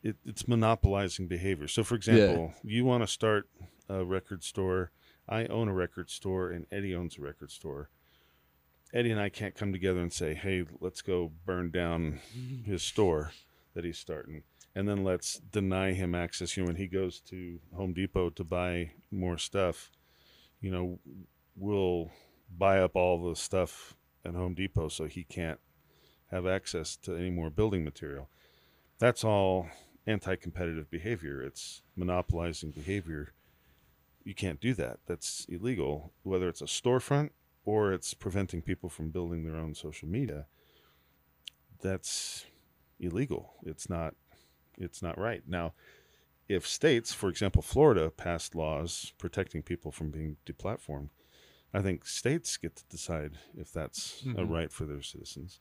It, 0.04 0.16
it's 0.26 0.48
monopolizing 0.48 1.28
behavior. 1.28 1.68
So, 1.68 1.84
for 1.84 1.96
example, 1.96 2.54
you 2.64 2.86
want 2.86 3.04
to 3.04 3.08
start 3.08 3.48
a 3.90 4.04
record 4.04 4.44
store. 4.44 4.92
I 5.28 5.46
own 5.46 5.68
a 5.68 5.74
record 5.74 6.10
store, 6.10 6.50
and 6.52 6.66
Eddie 6.72 6.96
owns 6.96 7.18
a 7.18 7.22
record 7.22 7.52
store. 7.52 7.90
Eddie 8.94 9.12
and 9.12 9.20
I 9.22 9.30
can't 9.30 9.56
come 9.56 9.72
together 9.72 10.00
and 10.02 10.12
say, 10.12 10.34
"Hey, 10.34 10.66
let's 10.80 11.02
go 11.02 11.32
burn 11.46 11.72
down 11.72 12.20
his 12.66 12.84
store 12.84 13.32
that 13.74 13.86
he's 13.86 13.98
starting," 13.98 14.44
and 14.76 14.88
then 14.90 15.04
let's 15.04 15.40
deny 15.40 15.94
him 15.94 16.14
access. 16.14 16.58
You 16.58 16.64
know, 16.64 16.68
when 16.68 16.76
he 16.76 16.88
goes 16.88 17.20
to 17.22 17.60
Home 17.76 17.94
Depot 17.94 18.32
to 18.32 18.44
buy 18.44 18.92
more 19.12 19.38
stuff, 19.38 19.92
you 20.60 20.72
know, 20.72 21.00
we'll 21.56 22.12
buy 22.58 22.80
up 22.80 22.96
all 22.96 23.30
the 23.30 23.36
stuff 23.36 23.96
at 24.26 24.34
Home 24.34 24.54
Depot 24.56 24.90
so 24.90 25.06
he 25.06 25.24
can't 25.24 25.60
have 26.32 26.48
access 26.48 26.96
to 26.96 27.16
any 27.16 27.30
more 27.30 27.50
building 27.50 27.84
material. 27.84 28.30
That's 29.00 29.24
all 29.24 29.68
anti 30.08 30.36
competitive 30.36 30.90
behavior. 30.90 31.42
It's 31.42 31.82
monopolizing 31.96 32.72
behavior. 32.72 33.34
You 34.24 34.34
can't 34.34 34.60
do 34.62 34.74
that. 34.76 35.00
That's 35.08 35.46
illegal, 35.50 36.14
whether 36.24 36.48
it's 36.48 36.62
a 36.62 36.66
storefront 36.66 37.32
or 37.66 37.92
it's 37.94 38.14
preventing 38.14 38.62
people 38.62 38.90
from 38.90 39.10
building 39.10 39.44
their 39.44 39.56
own 39.56 39.76
social 39.76 40.08
media. 40.08 40.46
That's 41.82 42.46
illegal. 43.00 43.54
It's 43.64 43.90
not 43.90 44.16
it's 44.78 45.02
not 45.02 45.18
right. 45.18 45.44
Now, 45.48 45.74
if 46.48 46.68
states, 46.68 47.14
for 47.14 47.30
example, 47.30 47.62
Florida 47.62 48.10
passed 48.10 48.56
laws 48.56 49.14
protecting 49.18 49.62
people 49.62 49.92
from 49.92 50.10
being 50.12 50.38
deplatformed, 50.46 51.10
I 51.74 51.82
think 51.82 52.06
states 52.06 52.58
get 52.58 52.76
to 52.78 52.84
decide 52.90 53.38
if 53.56 53.72
that's 53.72 54.24
a 54.24 54.44
Mhm. 54.44 54.50
right 54.50 54.72
for 54.72 54.86
their 54.86 55.02
citizens. 55.02 55.60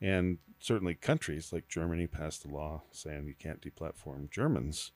And 0.00 0.38
certainly 0.60 0.94
countries 0.94 1.52
like 1.52 1.68
Germany 1.68 2.06
passed 2.06 2.44
a 2.44 2.48
law 2.48 2.82
saying 2.92 3.26
you 3.26 3.34
can't 3.38 3.60
deplatform 3.60 4.30
Germans. 4.30 4.92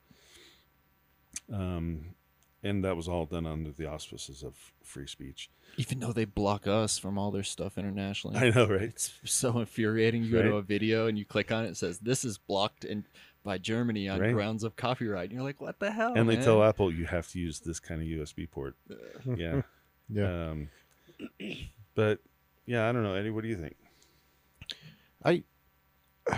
Um, 1.52 2.14
and 2.62 2.84
that 2.84 2.96
was 2.96 3.08
all 3.08 3.26
done 3.26 3.46
under 3.46 3.70
the 3.72 3.86
auspices 3.90 4.42
of 4.42 4.54
free 4.84 5.06
speech. 5.06 5.50
even 5.76 5.98
though 6.00 6.12
they 6.12 6.24
block 6.24 6.66
us 6.66 6.98
from 6.98 7.18
all 7.18 7.30
their 7.30 7.42
stuff 7.42 7.76
internationally. 7.78 8.36
I 8.38 8.50
know, 8.50 8.66
right? 8.68 8.82
It's 8.82 9.12
so 9.24 9.58
infuriating. 9.58 10.22
You 10.22 10.30
go 10.32 10.42
to 10.42 10.56
a 10.56 10.62
video 10.62 11.06
and 11.08 11.18
you 11.18 11.24
click 11.24 11.50
on 11.50 11.64
it, 11.64 11.70
it 11.70 11.76
says 11.76 11.98
this 11.98 12.24
is 12.24 12.38
blocked 12.38 12.84
and 12.84 13.04
by 13.42 13.58
Germany 13.58 14.08
on 14.08 14.20
Right. 14.20 14.32
grounds 14.32 14.62
of 14.62 14.76
copyright. 14.76 15.24
And 15.24 15.32
you're 15.32 15.42
like, 15.42 15.60
what 15.60 15.80
the 15.80 15.90
hell? 15.90 16.12
and 16.14 16.28
they 16.28 16.36
tell 16.36 16.62
Apple 16.62 16.92
you 16.92 17.06
have 17.06 17.26
to 17.30 17.40
use 17.40 17.58
this 17.58 17.80
kind 17.80 18.00
of 18.00 18.06
USB 18.06 18.48
port. 18.48 18.76
Yeah. 19.36 19.62
Yeah. 20.08 20.50
Um, 20.50 20.68
but 21.94 22.20
yeah, 22.66 22.88
I 22.88 22.92
don't 22.92 23.02
know, 23.02 23.14
Eddie. 23.14 23.30
What 23.30 23.42
do 23.42 23.48
you 23.48 23.56
think? 23.56 23.74
I 25.24 25.44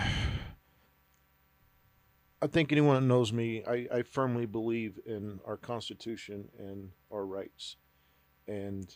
I 2.41 2.47
think 2.47 2.71
anyone 2.71 2.95
that 3.01 3.07
knows 3.07 3.33
me, 3.33 3.63
I, 3.65 3.87
I 3.91 4.01
firmly 4.03 4.45
believe 4.45 4.99
in 5.05 5.39
our 5.47 5.57
Constitution 5.57 6.47
and 6.59 6.91
our 7.11 7.25
rights. 7.25 7.77
And 8.47 8.87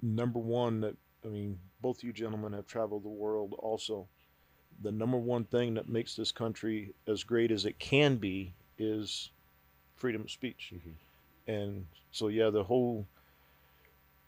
number 0.00 0.38
one, 0.38 0.80
that 0.80 0.96
I 1.24 1.28
mean, 1.28 1.58
both 1.82 2.02
you 2.02 2.12
gentlemen 2.12 2.52
have 2.52 2.66
traveled 2.66 3.04
the 3.04 3.08
world 3.08 3.54
also. 3.58 4.06
The 4.80 4.92
number 4.92 5.18
one 5.18 5.44
thing 5.44 5.74
that 5.74 5.88
makes 5.88 6.14
this 6.14 6.32
country 6.32 6.94
as 7.06 7.24
great 7.24 7.50
as 7.50 7.66
it 7.66 7.78
can 7.78 8.16
be 8.16 8.54
is 8.78 9.30
freedom 9.96 10.22
of 10.22 10.30
speech. 10.30 10.72
Mm-hmm. 10.74 11.52
And 11.52 11.86
so 12.12 12.28
yeah, 12.28 12.50
the 12.50 12.64
whole 12.64 13.06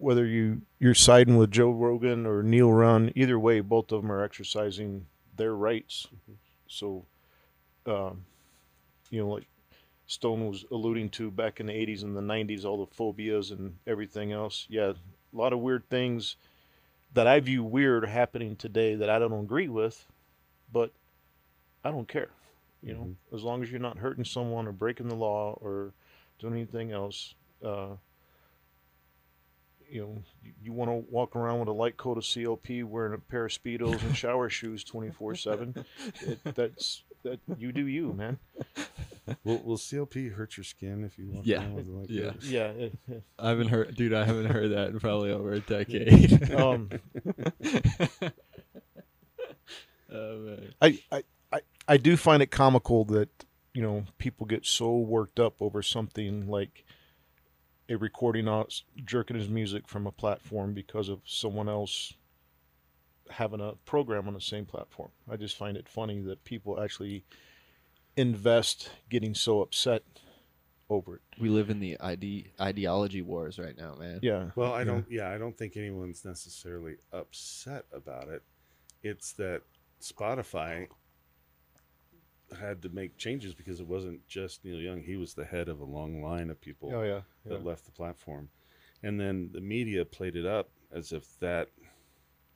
whether 0.00 0.24
you 0.24 0.62
you're 0.78 0.94
siding 0.94 1.36
with 1.36 1.50
Joe 1.50 1.70
Rogan 1.70 2.26
or 2.26 2.42
Neil 2.42 2.68
Young, 2.68 3.12
either 3.14 3.38
way, 3.38 3.60
both 3.60 3.92
of 3.92 4.02
them 4.02 4.10
are 4.10 4.24
exercising 4.24 5.06
their 5.36 5.54
rights. 5.54 6.08
So, 6.66 7.04
um, 7.86 8.24
you 9.10 9.20
know, 9.20 9.28
like 9.28 9.46
Stone 10.06 10.48
was 10.48 10.64
alluding 10.70 11.10
to 11.10 11.30
back 11.30 11.60
in 11.60 11.66
the 11.66 11.72
80s 11.72 12.02
and 12.02 12.16
the 12.16 12.20
90s, 12.20 12.64
all 12.64 12.84
the 12.84 12.94
phobias 12.94 13.50
and 13.50 13.76
everything 13.86 14.32
else. 14.32 14.66
Yeah, 14.68 14.92
a 14.92 15.36
lot 15.36 15.52
of 15.52 15.60
weird 15.60 15.88
things 15.88 16.36
that 17.12 17.26
I 17.26 17.40
view 17.40 17.62
weird 17.62 18.08
happening 18.08 18.56
today 18.56 18.94
that 18.94 19.10
I 19.10 19.18
don't 19.18 19.32
agree 19.32 19.68
with, 19.68 20.06
but 20.72 20.92
I 21.84 21.90
don't 21.90 22.08
care. 22.08 22.30
You 22.82 22.94
know, 22.94 23.14
as 23.34 23.42
long 23.42 23.62
as 23.62 23.70
you're 23.70 23.80
not 23.80 23.98
hurting 23.98 24.24
someone 24.24 24.66
or 24.66 24.72
breaking 24.72 25.08
the 25.08 25.14
law 25.14 25.58
or 25.60 25.92
doing 26.38 26.54
anything 26.54 26.92
else. 26.92 27.34
Uh, 27.62 27.96
you 29.90 30.00
know, 30.02 30.22
you, 30.44 30.52
you 30.64 30.72
want 30.72 30.90
to 30.90 31.12
walk 31.12 31.34
around 31.36 31.60
with 31.60 31.68
a 31.68 31.72
light 31.72 31.96
coat 31.96 32.18
of 32.18 32.24
CLP, 32.24 32.84
wearing 32.84 33.14
a 33.14 33.18
pair 33.18 33.46
of 33.46 33.52
speedos 33.52 34.00
and 34.02 34.16
shower 34.16 34.48
shoes 34.50 34.84
twenty 34.84 35.10
four 35.10 35.34
seven. 35.34 35.84
That's 36.44 37.02
that 37.22 37.38
you 37.58 37.70
do 37.72 37.86
you, 37.86 38.12
man. 38.14 38.38
Will, 39.44 39.58
will 39.62 39.76
CLP 39.76 40.32
hurt 40.32 40.56
your 40.56 40.64
skin 40.64 41.04
if 41.04 41.18
you 41.18 41.28
walk 41.30 41.42
Yeah. 41.46 41.58
around 41.58 41.74
with 41.74 41.86
it 41.86 41.92
like 41.92 42.06
Yeah. 42.10 42.24
that? 42.30 42.42
Yeah. 42.42 42.66
it- 42.68 42.98
it- 43.08 43.22
I 43.38 43.48
haven't 43.50 43.68
heard, 43.68 43.94
dude. 43.94 44.14
I 44.14 44.24
haven't 44.24 44.46
heard 44.46 44.70
that 44.72 44.88
in 44.88 45.00
probably 45.00 45.30
over 45.30 45.52
a 45.52 45.60
decade. 45.60 46.50
um, 46.54 46.88
oh 50.12 50.38
man. 50.38 50.74
I, 50.80 50.98
I, 51.12 51.22
I, 51.52 51.60
I 51.88 51.96
do 51.96 52.16
find 52.16 52.42
it 52.42 52.50
comical 52.50 53.04
that 53.06 53.28
you 53.74 53.82
know 53.82 54.04
people 54.18 54.46
get 54.46 54.66
so 54.66 54.96
worked 54.98 55.38
up 55.38 55.60
over 55.60 55.82
something 55.82 56.48
like 56.48 56.84
a 57.90 57.96
recording 57.98 58.48
out 58.48 58.80
jerking 59.04 59.36
his 59.36 59.48
music 59.48 59.88
from 59.88 60.06
a 60.06 60.12
platform 60.12 60.72
because 60.72 61.08
of 61.08 61.20
someone 61.24 61.68
else 61.68 62.14
having 63.30 63.60
a 63.60 63.72
program 63.84 64.26
on 64.28 64.34
the 64.34 64.40
same 64.40 64.64
platform. 64.64 65.10
I 65.28 65.36
just 65.36 65.56
find 65.56 65.76
it 65.76 65.88
funny 65.88 66.20
that 66.22 66.44
people 66.44 66.80
actually 66.80 67.24
invest 68.16 68.90
getting 69.08 69.34
so 69.34 69.60
upset 69.60 70.02
over 70.88 71.16
it. 71.16 71.22
We 71.40 71.48
live 71.48 71.70
in 71.70 71.78
the 71.80 71.98
ide- 72.00 72.50
ideology 72.60 73.22
wars 73.22 73.58
right 73.58 73.76
now, 73.76 73.94
man. 73.94 74.20
Yeah. 74.22 74.50
Well, 74.56 74.72
I 74.72 74.80
Yeah. 74.80 74.84
don't. 74.84 75.06
Yeah, 75.10 75.30
I 75.30 75.38
don't 75.38 75.56
think 75.56 75.76
anyone's 75.76 76.24
necessarily 76.24 76.96
upset 77.12 77.86
about 77.92 78.28
it. 78.28 78.42
It's 79.02 79.32
that 79.34 79.62
Spotify 80.00 80.88
had 82.58 82.82
to 82.82 82.88
make 82.88 83.16
changes 83.16 83.54
because 83.54 83.80
it 83.80 83.86
wasn't 83.86 84.26
just 84.26 84.64
Neil 84.64 84.80
Young. 84.80 85.02
He 85.02 85.16
was 85.16 85.34
the 85.34 85.44
head 85.44 85.68
of 85.68 85.80
a 85.80 85.84
long 85.84 86.22
line 86.22 86.50
of 86.50 86.60
people 86.60 86.92
Oh 86.94 87.02
yeah. 87.02 87.20
yeah. 87.44 87.52
that 87.52 87.64
left 87.64 87.84
the 87.84 87.92
platform, 87.92 88.48
and 89.02 89.20
then 89.20 89.50
the 89.52 89.60
media 89.60 90.04
played 90.04 90.36
it 90.36 90.46
up 90.46 90.70
as 90.92 91.12
if 91.12 91.38
that 91.40 91.68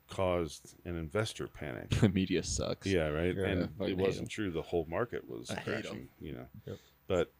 caused 0.07 0.75
an 0.85 0.95
investor 0.95 1.47
panic. 1.47 1.89
The 2.01 2.09
media 2.09 2.43
sucks. 2.43 2.87
Yeah, 2.87 3.07
right. 3.07 3.35
Yeah, 3.35 3.45
and 3.45 3.69
I 3.79 3.83
it 3.85 3.87
hate 3.89 3.97
wasn't 3.97 4.25
'em. 4.25 4.29
true. 4.29 4.51
The 4.51 4.61
whole 4.61 4.85
market 4.89 5.27
was 5.27 5.49
I 5.49 5.55
crashing. 5.55 6.09
You 6.19 6.33
know, 6.33 6.45
Yep. 6.65 6.77
but 7.07 7.33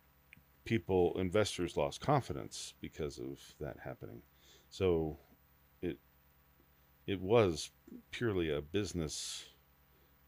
people, 0.63 1.19
investors, 1.19 1.77
lost 1.77 2.01
confidence 2.01 2.74
because 2.81 3.19
of 3.19 3.39
that 3.59 3.77
happening. 3.83 4.21
So 4.69 5.19
it 5.81 6.00
it 7.05 7.21
was 7.21 7.69
purely 8.09 8.50
a 8.50 8.62
business 8.62 9.45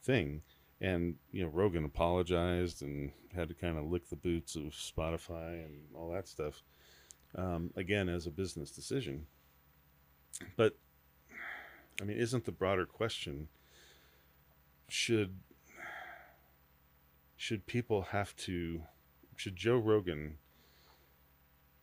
thing, 0.03 0.43
and 0.81 1.15
you 1.31 1.43
know, 1.43 1.49
Rogan 1.49 1.85
apologized 1.85 2.81
and 2.81 3.11
had 3.35 3.47
to 3.49 3.53
kind 3.55 3.77
of 3.77 3.85
lick 3.85 4.09
the 4.09 4.15
boots 4.15 4.55
of 4.55 4.63
Spotify 4.73 5.65
and 5.65 5.81
all 5.95 6.11
that 6.11 6.27
stuff. 6.27 6.61
Um, 7.35 7.71
again, 7.75 8.09
as 8.09 8.25
a 8.25 8.31
business 8.31 8.71
decision, 8.71 9.25
but 10.55 10.77
I 12.01 12.05
mean, 12.05 12.17
isn't 12.17 12.45
the 12.45 12.51
broader 12.51 12.85
question? 12.85 13.49
should 14.89 15.39
should 17.35 17.65
people 17.67 18.01
have 18.03 18.33
to 18.37 18.81
should 19.35 19.55
Joe 19.55 19.77
Rogan 19.77 20.37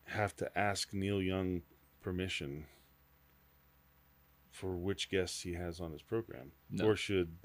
have 0.06 0.34
to 0.36 0.58
ask 0.58 0.92
Neil 0.94 1.20
Young 1.22 1.62
permission 2.00 2.64
for 4.50 4.74
which 4.76 5.10
guests 5.10 5.42
he 5.42 5.52
has 5.54 5.80
on 5.80 5.92
his 5.92 6.02
program 6.02 6.52
No. 6.70 6.86
or 6.86 6.96
should 6.96 7.36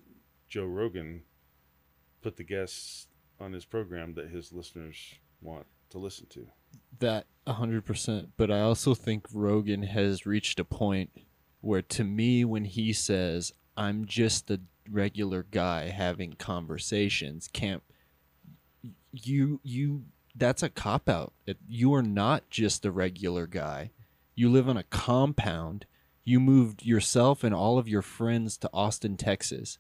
Joe 0.48 0.66
Rogan 0.66 1.24
put 2.22 2.38
the 2.38 2.44
guests 2.44 3.08
on 3.40 3.54
his 3.54 3.66
program 3.66 4.14
that 4.16 4.30
his 4.30 4.52
listeners 4.52 5.16
want 5.42 5.66
to 5.90 5.98
listen 5.98 6.28
to 6.28 6.48
That 7.00 7.26
a 7.48 7.54
hundred 7.54 7.86
percent. 7.86 8.32
But 8.38 8.52
I 8.52 8.62
also 8.62 8.94
think 8.94 9.26
Rogan 9.34 9.84
has 9.84 10.26
reached 10.26 10.60
a 10.60 10.66
point 10.66 11.12
where, 11.62 11.82
to 11.82 12.04
me, 12.04 12.46
when 12.46 12.66
he 12.66 12.94
says, 12.94 13.54
"I'm 13.76 14.06
just 14.06 14.52
a 14.52 14.60
regular 14.90 15.46
guy 15.50 15.90
having 15.90 16.34
conversations," 16.34 17.50
can't 17.52 17.84
you 19.12 19.60
you 19.64 20.04
that's 20.36 20.64
a 20.64 20.70
cop 20.70 21.10
out. 21.10 21.34
You 21.68 21.94
are 21.94 22.04
not 22.04 22.50
just 22.50 22.86
a 22.86 22.92
regular 22.92 23.48
guy. 23.48 23.92
You 24.36 24.50
live 24.50 24.70
on 24.70 24.78
a 24.78 24.84
compound. 24.84 25.86
You 26.24 26.40
moved 26.40 26.86
yourself 26.86 27.44
and 27.44 27.54
all 27.54 27.78
of 27.78 27.88
your 27.88 28.02
friends 28.02 28.58
to 28.60 28.70
Austin, 28.74 29.18
Texas. 29.18 29.80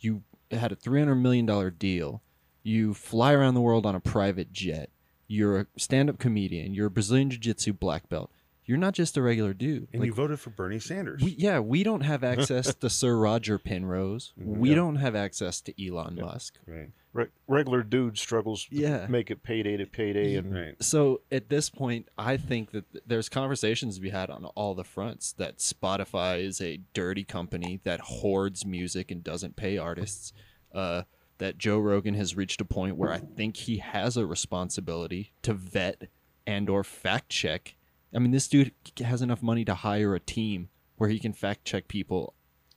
You 0.00 0.22
had 0.50 0.72
a 0.72 0.76
$300 0.76 1.20
million 1.20 1.74
deal. 1.78 2.22
You 2.62 2.94
fly 2.94 3.32
around 3.32 3.54
the 3.54 3.60
world 3.60 3.86
on 3.86 3.94
a 3.94 4.00
private 4.00 4.52
jet. 4.52 4.90
You're 5.26 5.60
a 5.60 5.66
stand 5.76 6.08
up 6.08 6.18
comedian. 6.18 6.74
You're 6.74 6.86
a 6.86 6.90
Brazilian 6.90 7.30
Jiu 7.30 7.38
Jitsu 7.38 7.72
black 7.72 8.08
belt. 8.08 8.30
You're 8.68 8.78
not 8.78 8.94
just 8.94 9.16
a 9.16 9.22
regular 9.22 9.52
dude. 9.54 9.88
And 9.92 10.00
Like, 10.00 10.06
you 10.08 10.12
voted 10.12 10.38
for 10.38 10.50
Bernie 10.50 10.78
Sanders. 10.78 11.22
we, 11.22 11.30
yeah, 11.38 11.58
we 11.58 11.82
don't 11.82 12.02
have 12.02 12.22
access 12.22 12.72
to 12.80 12.88
Sir 12.90 13.16
Roger 13.16 13.58
Penrose. 13.58 14.32
Mhm. 14.38 14.44
We 14.58 14.68
Yeah. 14.70 14.74
don't 14.76 14.96
have 14.96 15.16
access 15.16 15.60
to 15.62 15.84
Elon 15.86 16.16
Yeah. 16.18 16.24
Musk. 16.24 16.58
right. 16.66 16.90
Re- 17.14 17.26
regular 17.48 17.82
dude 17.82 18.18
struggles 18.18 18.66
to 18.66 18.76
Yeah. 18.76 19.06
make 19.08 19.30
it 19.30 19.42
payday 19.42 19.78
to 19.78 19.86
payday, 19.86 20.36
and 20.36 20.54
Right. 20.54 20.82
So 20.82 21.22
at 21.32 21.48
this 21.48 21.70
point, 21.70 22.06
I 22.18 22.36
think 22.36 22.70
that 22.72 22.84
there's 23.08 23.30
conversations 23.30 23.96
to 23.96 24.02
be 24.02 24.10
had 24.10 24.28
on 24.30 24.44
all 24.44 24.74
the 24.74 24.84
fronts 24.84 25.32
that 25.32 25.56
Spotify 25.58 26.40
is 26.40 26.60
a 26.60 26.80
dirty 26.92 27.24
company 27.24 27.80
that 27.84 28.00
hoards 28.00 28.66
music 28.66 29.10
and 29.10 29.24
doesn't 29.24 29.56
pay 29.56 29.78
artists. 29.78 30.32
Uh, 30.72 31.04
that 31.38 31.56
Joe 31.56 31.78
Rogan 31.78 32.14
has 32.14 32.36
reached 32.36 32.60
a 32.60 32.64
point 32.64 32.96
where 32.96 33.10
I 33.12 33.18
think 33.18 33.56
he 33.56 33.78
has 33.78 34.16
a 34.18 34.26
responsibility 34.26 35.32
to 35.42 35.54
vet 35.54 36.08
and 36.46 36.68
or 36.68 36.82
fact 36.84 37.30
check. 37.30 37.76
I 38.14 38.18
mean, 38.18 38.30
this 38.30 38.48
dude 38.48 38.72
has 39.04 39.20
enough 39.22 39.42
money 39.42 39.64
to 39.66 39.74
hire 39.74 40.14
a 40.14 40.20
team 40.20 40.68
where 40.96 41.10
he 41.10 41.18
can 41.18 41.32
fact 41.32 41.64
check 41.64 41.88
people 41.88 42.34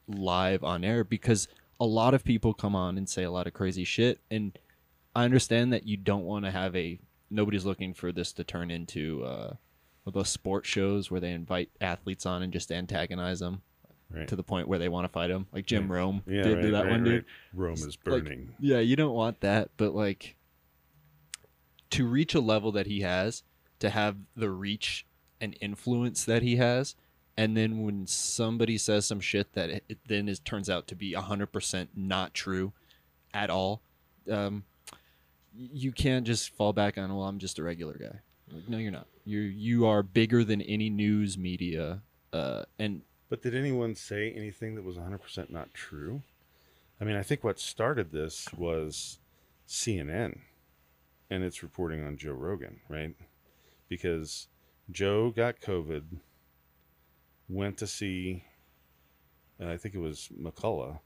live 0.07 0.63
on 0.63 0.83
air 0.83 1.03
because 1.03 1.47
a 1.79 1.85
lot 1.85 2.13
of 2.13 2.23
people 2.23 2.53
come 2.53 2.75
on 2.75 2.97
and 2.97 3.07
say 3.09 3.23
a 3.23 3.31
lot 3.31 3.47
of 3.47 3.53
crazy 3.53 3.83
shit 3.85 4.19
and 4.29 4.57
I 5.15 5.23
understand 5.25 5.71
that 5.73 5.87
you 5.87 5.95
don't 5.97 6.25
want 6.25 6.45
to 6.45 6.51
have 6.51 6.75
a 6.75 6.99
nobody's 7.29 7.65
looking 7.65 7.93
for 7.93 8.11
this 8.11 8.31
to 8.33 8.43
turn 8.43 8.69
into 8.71 9.23
uh 9.23 9.53
those 10.05 10.29
sports 10.29 10.67
shows 10.67 11.09
where 11.09 11.21
they 11.21 11.31
invite 11.31 11.69
athletes 11.79 12.25
on 12.25 12.43
and 12.43 12.51
just 12.51 12.71
antagonize 12.71 13.39
them 13.39 13.61
Right. 14.13 14.27
to 14.27 14.35
the 14.35 14.43
point 14.43 14.67
where 14.67 14.77
they 14.79 14.89
want 14.89 15.05
to 15.05 15.09
fight 15.09 15.27
them, 15.29 15.47
like 15.53 15.65
Jim 15.65 15.87
Yeah. 15.87 15.93
Rome 15.95 16.21
yeah, 16.27 16.41
did 16.43 16.55
right, 16.57 16.61
to 16.63 16.71
that 16.71 16.83
right, 16.83 16.91
one 16.91 17.03
dude. 17.05 17.25
Rome 17.53 17.75
is 17.75 17.85
Like, 17.85 18.03
burning. 18.03 18.53
Yeah, 18.59 18.79
you 18.79 18.97
don't 18.97 19.13
want 19.15 19.39
that, 19.39 19.69
but 19.77 19.95
like 19.95 20.35
to 21.91 22.05
reach 22.05 22.33
a 22.35 22.39
level 22.41 22.71
that 22.73 22.87
he 22.87 23.01
has, 23.01 23.43
to 23.79 23.89
have 23.89 24.17
the 24.35 24.49
reach 24.49 25.05
and 25.41 25.57
influence 25.59 26.23
that 26.23 26.43
he 26.43 26.55
has, 26.57 26.95
and 27.35 27.57
then 27.57 27.81
when 27.81 28.07
somebody 28.07 28.77
says 28.77 29.05
some 29.05 29.19
shit 29.19 29.53
that 29.53 29.69
it, 29.69 29.83
it 29.89 29.97
then 30.07 30.29
is 30.29 30.39
turns 30.39 30.69
out 30.69 30.87
to 30.87 30.95
be 30.95 31.13
100% 31.13 31.87
not 31.95 32.33
true 32.33 32.71
at 33.33 33.49
all, 33.49 33.81
um, 34.29 34.63
you 35.53 35.91
can't 35.91 36.25
just 36.25 36.55
fall 36.55 36.71
back 36.71 36.97
on, 36.97 37.13
well, 37.13 37.27
I'm 37.27 37.39
just 37.39 37.59
a 37.59 37.63
regular 37.63 37.93
guy. 37.93 38.19
Like, 38.53 38.69
no, 38.69 38.77
you're 38.77 38.91
not. 38.91 39.07
You 39.25 39.39
you 39.39 39.85
are 39.85 40.03
bigger 40.03 40.43
than 40.43 40.61
any 40.61 40.89
news 40.89 41.37
media, 41.37 42.01
uh, 42.33 42.63
and 42.79 43.01
But 43.29 43.41
did 43.41 43.55
anyone 43.55 43.95
say 43.95 44.31
anything 44.31 44.75
that 44.75 44.83
was 44.83 44.97
100% 44.97 45.49
not 45.49 45.73
true? 45.73 46.21
I 46.99 47.03
mean, 47.03 47.15
I 47.15 47.23
think 47.23 47.43
what 47.43 47.59
started 47.59 48.11
this 48.11 48.47
was 48.53 49.19
CNN 49.67 50.39
and 51.29 51.43
its 51.43 51.63
reporting 51.63 52.05
on 52.05 52.17
Joe 52.17 52.33
Rogan, 52.33 52.81
right? 52.89 53.15
Because 53.87 54.47
Joe 54.91 55.31
got 55.31 55.61
COVID, 55.61 56.03
went 57.47 57.77
to 57.77 57.87
see, 57.87 58.43
uh, 59.61 59.69
I 59.69 59.77
think 59.77 59.95
it 59.95 59.99
was 59.99 60.29
McCullough, 60.37 60.99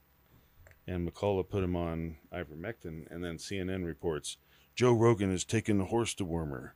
and 0.86 1.08
McCullough 1.08 1.48
put 1.48 1.62
him 1.62 1.76
on 1.76 2.16
ivermectin, 2.32 3.10
and 3.10 3.24
then 3.24 3.36
CNN 3.36 3.84
reports 3.84 4.38
Joe 4.74 4.92
Rogan 4.92 5.30
is 5.30 5.44
taking 5.44 5.78
the 5.78 5.86
horse 5.86 6.14
dewormer. 6.14 6.72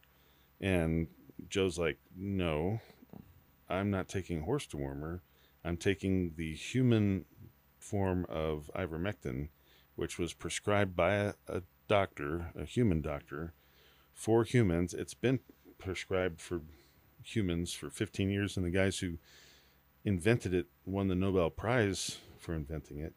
And 0.60 1.08
Joe's 1.48 1.78
like, 1.78 1.98
no, 2.16 2.80
I'm 3.68 3.90
not 3.90 4.08
taking 4.08 4.42
horse 4.42 4.66
dewormer. 4.66 5.20
I'm 5.64 5.76
taking 5.76 6.32
the 6.36 6.54
human 6.54 7.26
form 7.78 8.24
of 8.28 8.70
ivermectin, 8.74 9.48
which 9.96 10.18
was 10.18 10.32
prescribed 10.32 10.96
by 10.96 11.14
a, 11.14 11.34
a 11.48 11.62
doctor, 11.88 12.52
a 12.58 12.64
human 12.64 13.02
doctor, 13.02 13.52
for 14.12 14.44
humans. 14.44 14.94
It's 14.94 15.14
been 15.14 15.40
prescribed 15.78 16.40
for 16.40 16.62
humans 17.22 17.72
for 17.72 17.90
15 17.90 18.30
years, 18.30 18.56
and 18.56 18.64
the 18.64 18.70
guys 18.70 18.98
who 18.98 19.18
invented 20.04 20.54
it 20.54 20.66
won 20.84 21.08
the 21.08 21.14
Nobel 21.14 21.50
Prize 21.50 22.18
for 22.38 22.54
inventing 22.54 22.98
it. 22.98 23.14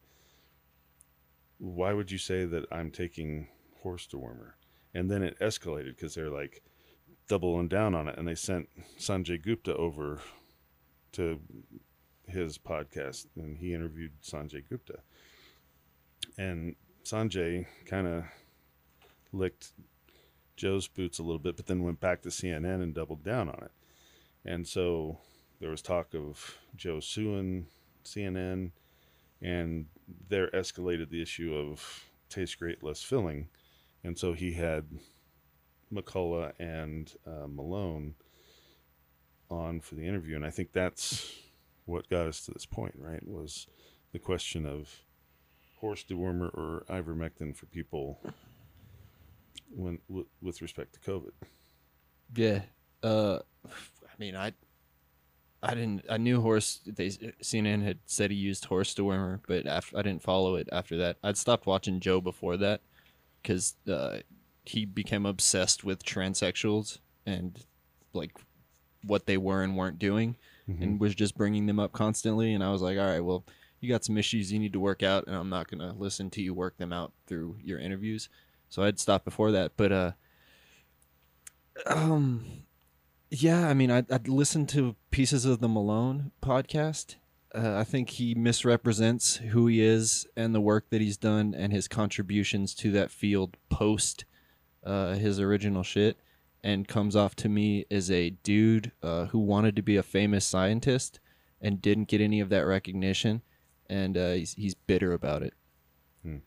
Why 1.58 1.92
would 1.92 2.10
you 2.10 2.18
say 2.18 2.44
that 2.44 2.66
I'm 2.70 2.90
taking 2.90 3.48
horse 3.82 4.06
dewormer? 4.06 4.52
And 4.92 5.10
then 5.10 5.22
it 5.22 5.38
escalated 5.40 5.96
because 5.96 6.14
they're 6.14 6.30
like 6.30 6.62
doubling 7.28 7.68
down 7.68 7.94
on 7.94 8.08
it, 8.08 8.18
and 8.18 8.28
they 8.28 8.34
sent 8.34 8.68
Sanjay 8.98 9.42
Gupta 9.42 9.74
over 9.76 10.20
to 11.12 11.40
his 12.26 12.58
podcast 12.58 13.26
and 13.36 13.58
he 13.58 13.74
interviewed 13.74 14.12
Sanjay 14.22 14.68
Gupta. 14.68 14.98
And 16.36 16.74
Sanjay 17.04 17.66
kind 17.86 18.06
of 18.06 18.24
licked 19.32 19.72
Joe's 20.56 20.88
boots 20.88 21.18
a 21.18 21.22
little 21.22 21.38
bit, 21.38 21.56
but 21.56 21.66
then 21.66 21.82
went 21.82 22.00
back 22.00 22.22
to 22.22 22.28
CNN 22.28 22.82
and 22.82 22.94
doubled 22.94 23.22
down 23.22 23.48
on 23.48 23.62
it. 23.62 23.72
And 24.44 24.66
so 24.66 25.18
there 25.60 25.70
was 25.70 25.82
talk 25.82 26.14
of 26.14 26.58
Joe 26.76 27.00
suing 27.00 27.66
CNN, 28.04 28.72
and 29.40 29.86
there 30.28 30.50
escalated 30.50 31.10
the 31.10 31.22
issue 31.22 31.54
of 31.54 32.04
taste 32.28 32.58
great, 32.58 32.82
less 32.82 33.02
filling. 33.02 33.48
And 34.02 34.18
so 34.18 34.32
he 34.32 34.52
had 34.52 34.86
McCullough 35.92 36.52
and 36.58 37.12
uh, 37.26 37.46
Malone 37.48 38.14
on 39.50 39.80
for 39.80 39.94
the 39.94 40.06
interview, 40.06 40.36
and 40.36 40.44
I 40.44 40.50
think 40.50 40.72
that's 40.72 41.32
what 41.86 42.08
got 42.08 42.26
us 42.26 42.44
to 42.46 42.50
this 42.50 42.66
point, 42.66 42.94
right? 42.98 43.26
Was 43.26 43.66
the 44.12 44.18
question 44.18 44.66
of 44.66 45.04
horse 45.78 46.04
dewormer 46.08 46.48
or 46.54 46.84
ivermectin 46.88 47.54
for 47.54 47.66
people 47.66 48.18
when 49.74 49.98
w- 50.08 50.26
with 50.40 50.62
respect 50.62 50.94
to 50.94 51.10
COVID. 51.10 51.32
Yeah. 52.34 52.62
Uh, 53.02 53.40
I 54.14 54.16
mean, 54.18 54.36
I, 54.36 54.52
I 55.62 55.74
didn't. 55.74 56.04
I 56.08 56.18
knew 56.18 56.40
horse. 56.40 56.80
They 56.86 57.08
CNN 57.08 57.82
had 57.82 57.98
said 58.06 58.30
he 58.30 58.36
used 58.36 58.66
horse 58.66 58.94
dewormer, 58.94 59.40
but 59.46 59.66
after 59.66 59.98
I 59.98 60.02
didn't 60.02 60.22
follow 60.22 60.54
it 60.56 60.68
after 60.70 60.96
that. 60.98 61.16
I'd 61.22 61.36
stopped 61.36 61.66
watching 61.66 62.00
Joe 62.00 62.20
before 62.20 62.56
that 62.58 62.82
because 63.42 63.74
uh, 63.90 64.18
he 64.64 64.84
became 64.84 65.26
obsessed 65.26 65.82
with 65.84 66.04
transsexuals 66.04 66.98
and 67.26 67.58
like 68.12 68.36
what 69.06 69.26
they 69.26 69.36
were 69.36 69.62
and 69.62 69.76
weren't 69.76 69.98
doing, 69.98 70.36
and 70.82 71.00
was 71.00 71.14
just 71.14 71.36
bringing 71.36 71.66
them 71.66 71.80
up 71.80 71.92
constantly. 71.92 72.54
And 72.54 72.62
I 72.62 72.70
was 72.70 72.82
like, 72.82 72.98
all 72.98 73.04
right, 73.06 73.20
well, 73.20 73.44
you 73.80 73.88
got 73.88 74.04
some 74.04 74.16
issues 74.16 74.52
you 74.52 74.58
need 74.58 74.72
to 74.74 74.80
work 74.80 75.02
out, 75.02 75.26
and 75.26 75.34
I'm 75.34 75.50
not 75.50 75.70
gonna 75.70 75.94
listen 75.98 76.30
to 76.30 76.42
you 76.42 76.54
work 76.54 76.76
them 76.78 76.92
out 76.92 77.12
through 77.26 77.56
your 77.62 77.78
interviews. 77.78 78.28
So 78.68 78.82
I'd 78.82 79.00
stopped 79.00 79.24
before 79.24 79.52
that, 79.52 79.72
but 79.76 79.92
uh, 79.92 80.12
um, 81.86 82.63
yeah, 83.30 83.68
I 83.68 83.74
mean, 83.74 83.90
I'd, 83.90 84.10
I'd 84.10 84.28
listen 84.28 84.66
to 84.68 84.96
pieces 85.10 85.44
of 85.44 85.60
the 85.60 85.68
Malone 85.68 86.32
podcast. 86.42 87.16
Uh, 87.54 87.76
I 87.76 87.84
think 87.84 88.10
he 88.10 88.34
misrepresents 88.34 89.36
who 89.36 89.66
he 89.66 89.80
is 89.80 90.26
and 90.36 90.54
the 90.54 90.60
work 90.60 90.90
that 90.90 91.00
he's 91.00 91.16
done 91.16 91.54
and 91.54 91.72
his 91.72 91.86
contributions 91.86 92.74
to 92.76 92.90
that 92.92 93.10
field 93.10 93.56
post 93.68 94.24
uh, 94.84 95.14
his 95.14 95.40
original 95.40 95.82
shit, 95.82 96.18
and 96.62 96.88
comes 96.88 97.16
off 97.16 97.34
to 97.36 97.48
me 97.48 97.84
as 97.90 98.10
a 98.10 98.30
dude 98.30 98.92
uh, 99.02 99.26
who 99.26 99.38
wanted 99.38 99.76
to 99.76 99.82
be 99.82 99.96
a 99.96 100.02
famous 100.02 100.44
scientist 100.44 101.20
and 101.60 101.80
didn't 101.80 102.08
get 102.08 102.20
any 102.20 102.40
of 102.40 102.50
that 102.50 102.66
recognition, 102.66 103.42
and 103.88 104.16
uh, 104.16 104.32
he's 104.32 104.54
he's 104.54 104.74
bitter 104.74 105.12
about 105.12 105.42
it. 105.42 105.54
Hmm. 106.22 106.38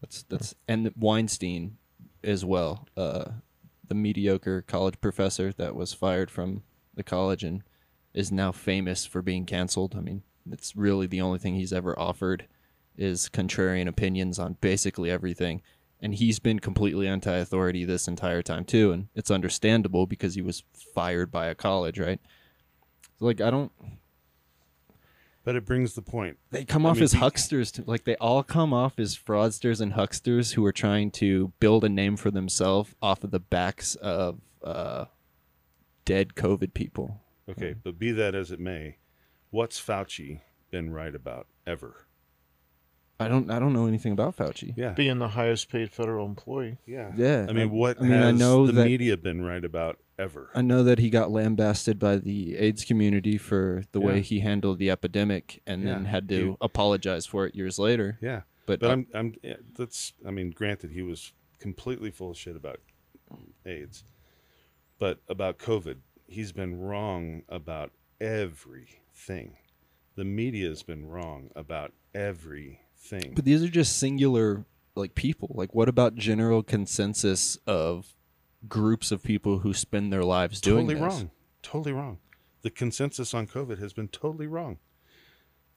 That's 0.00 0.22
that's 0.24 0.54
and 0.68 0.92
Weinstein 0.96 1.78
as 2.22 2.44
well. 2.44 2.86
Uh, 2.96 3.24
the 3.90 3.94
mediocre 3.96 4.62
college 4.62 5.00
professor 5.00 5.52
that 5.52 5.74
was 5.74 5.92
fired 5.92 6.30
from 6.30 6.62
the 6.94 7.02
college 7.02 7.42
and 7.42 7.64
is 8.14 8.30
now 8.30 8.52
famous 8.52 9.04
for 9.04 9.20
being 9.20 9.44
canceled. 9.44 9.96
I 9.96 10.00
mean, 10.00 10.22
it's 10.50 10.76
really 10.76 11.08
the 11.08 11.20
only 11.20 11.40
thing 11.40 11.56
he's 11.56 11.72
ever 11.72 11.98
offered 11.98 12.46
is 12.96 13.28
contrarian 13.28 13.88
opinions 13.88 14.38
on 14.38 14.56
basically 14.60 15.10
everything. 15.10 15.60
And 16.00 16.14
he's 16.14 16.38
been 16.38 16.60
completely 16.60 17.08
anti-authority 17.08 17.84
this 17.84 18.06
entire 18.06 18.42
time 18.42 18.64
too, 18.64 18.92
and 18.92 19.08
it's 19.14 19.30
understandable 19.30 20.06
because 20.06 20.34
he 20.34 20.40
was 20.40 20.62
fired 20.94 21.32
by 21.32 21.46
a 21.46 21.54
college, 21.56 21.98
right? 21.98 22.20
So 23.18 23.26
like 23.26 23.40
I 23.40 23.50
don't 23.50 23.72
But 25.42 25.56
it 25.56 25.64
brings 25.64 25.94
the 25.94 26.02
point. 26.02 26.38
they 26.50 26.64
come 26.66 26.84
I 26.84 26.90
off 26.90 26.96
mean, 26.96 27.04
as 27.04 27.14
hucksters 27.14 27.72
too. 27.72 27.84
like 27.86 28.04
they 28.04 28.16
all 28.16 28.42
come 28.42 28.74
off 28.74 28.98
as 28.98 29.16
fraudsters 29.16 29.80
and 29.80 29.94
hucksters 29.94 30.52
who 30.52 30.64
are 30.66 30.72
trying 30.72 31.10
to 31.12 31.52
build 31.60 31.82
a 31.84 31.88
name 31.88 32.16
for 32.16 32.30
themselves 32.30 32.94
off 33.00 33.24
of 33.24 33.30
the 33.30 33.40
backs 33.40 33.94
of 33.96 34.40
uh, 34.62 35.06
dead 36.04 36.34
covid 36.34 36.74
people 36.74 37.20
Okay, 37.48 37.74
but 37.82 37.98
be 37.98 38.12
that 38.12 38.34
as 38.36 38.52
it 38.52 38.60
may, 38.60 38.98
what's 39.50 39.80
Fauci 39.80 40.40
been 40.70 40.92
right 40.92 41.14
about 41.14 41.46
ever? 41.66 42.06
i 43.18 43.28
don't 43.28 43.50
i 43.50 43.58
don't 43.58 43.74
know 43.74 43.86
anything 43.86 44.12
about 44.12 44.34
fauci 44.34 44.72
Yeah. 44.76 44.92
being 44.92 45.18
the 45.18 45.28
highest 45.28 45.68
paid 45.70 45.90
federal 45.90 46.24
employee. 46.26 46.78
Yeah. 46.86 47.12
yeah 47.16 47.46
I 47.48 47.52
mean, 47.52 47.70
what 47.70 47.98
I 48.00 48.04
mean, 48.04 48.12
I 48.22 48.30
know 48.30 48.66
the 48.66 48.72
that- 48.72 48.86
media 48.86 49.16
been 49.16 49.42
right 49.44 49.64
about 49.64 49.98
ever? 50.20 50.50
i 50.54 50.60
know 50.62 50.82
that 50.84 50.98
he 50.98 51.08
got 51.10 51.30
lambasted 51.30 51.98
by 51.98 52.16
the 52.16 52.56
aids 52.56 52.84
community 52.84 53.36
for 53.38 53.82
the 53.92 54.00
Yeah. 54.00 54.06
way 54.06 54.20
he 54.20 54.40
handled 54.40 54.78
the 54.78 54.90
epidemic 54.90 55.62
and 55.66 55.86
then 55.86 56.04
had 56.04 56.28
to 56.28 56.50
He- 56.50 56.56
apologize 56.60 57.26
for 57.26 57.46
it 57.46 57.54
years 57.54 57.78
later 57.78 58.18
yeah. 58.20 58.42
but, 58.66 58.80
But 58.80 58.86
uh, 58.88 58.92
I'm, 58.92 59.06
I'm, 59.14 59.34
that's, 59.76 60.12
I 60.26 60.30
mean, 60.30 60.50
granted, 60.50 60.90
he 60.92 61.02
was 61.02 61.32
completely 61.58 62.10
full 62.10 62.30
of 62.30 62.36
shit 62.36 62.56
about 62.56 62.80
AIDS, 63.66 64.04
but 64.98 65.18
about 65.28 65.58
COVID, 65.58 65.96
he's 66.26 66.52
been 66.52 66.78
wrong 66.80 67.42
about 67.48 67.90
everything. 68.20 69.56
The 70.16 70.24
media 70.24 70.68
has 70.68 70.82
been 70.82 71.06
wrong 71.06 71.50
about 71.56 71.92
everything. 72.14 73.32
But 73.34 73.44
these 73.44 73.62
are 73.62 73.68
just 73.68 73.98
singular 73.98 74.64
like 74.94 75.14
people. 75.14 75.52
Like 75.54 75.74
what 75.74 75.88
about 75.88 76.14
general 76.16 76.62
consensus 76.62 77.56
of 77.66 78.14
groups 78.68 79.10
of 79.10 79.22
people 79.22 79.60
who 79.60 79.72
spend 79.72 80.12
their 80.12 80.24
lives 80.24 80.60
doing 80.60 80.86
totally 80.86 80.94
this? 80.94 81.14
wrong. 81.20 81.30
Totally 81.62 81.92
wrong. 81.92 82.18
The 82.62 82.70
consensus 82.70 83.32
on 83.32 83.46
COVID 83.46 83.78
has 83.78 83.92
been 83.92 84.08
totally 84.08 84.46
wrong. 84.46 84.78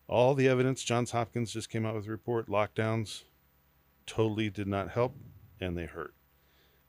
All 0.07 0.35
the 0.35 0.47
evidence, 0.47 0.83
Johns 0.83 1.11
Hopkins 1.11 1.53
just 1.53 1.69
came 1.69 1.85
out 1.85 1.95
with 1.95 2.07
a 2.07 2.11
report, 2.11 2.49
lockdowns 2.49 3.23
totally 4.05 4.49
did 4.49 4.67
not 4.67 4.91
help 4.91 5.15
and 5.59 5.77
they 5.77 5.85
hurt. 5.85 6.13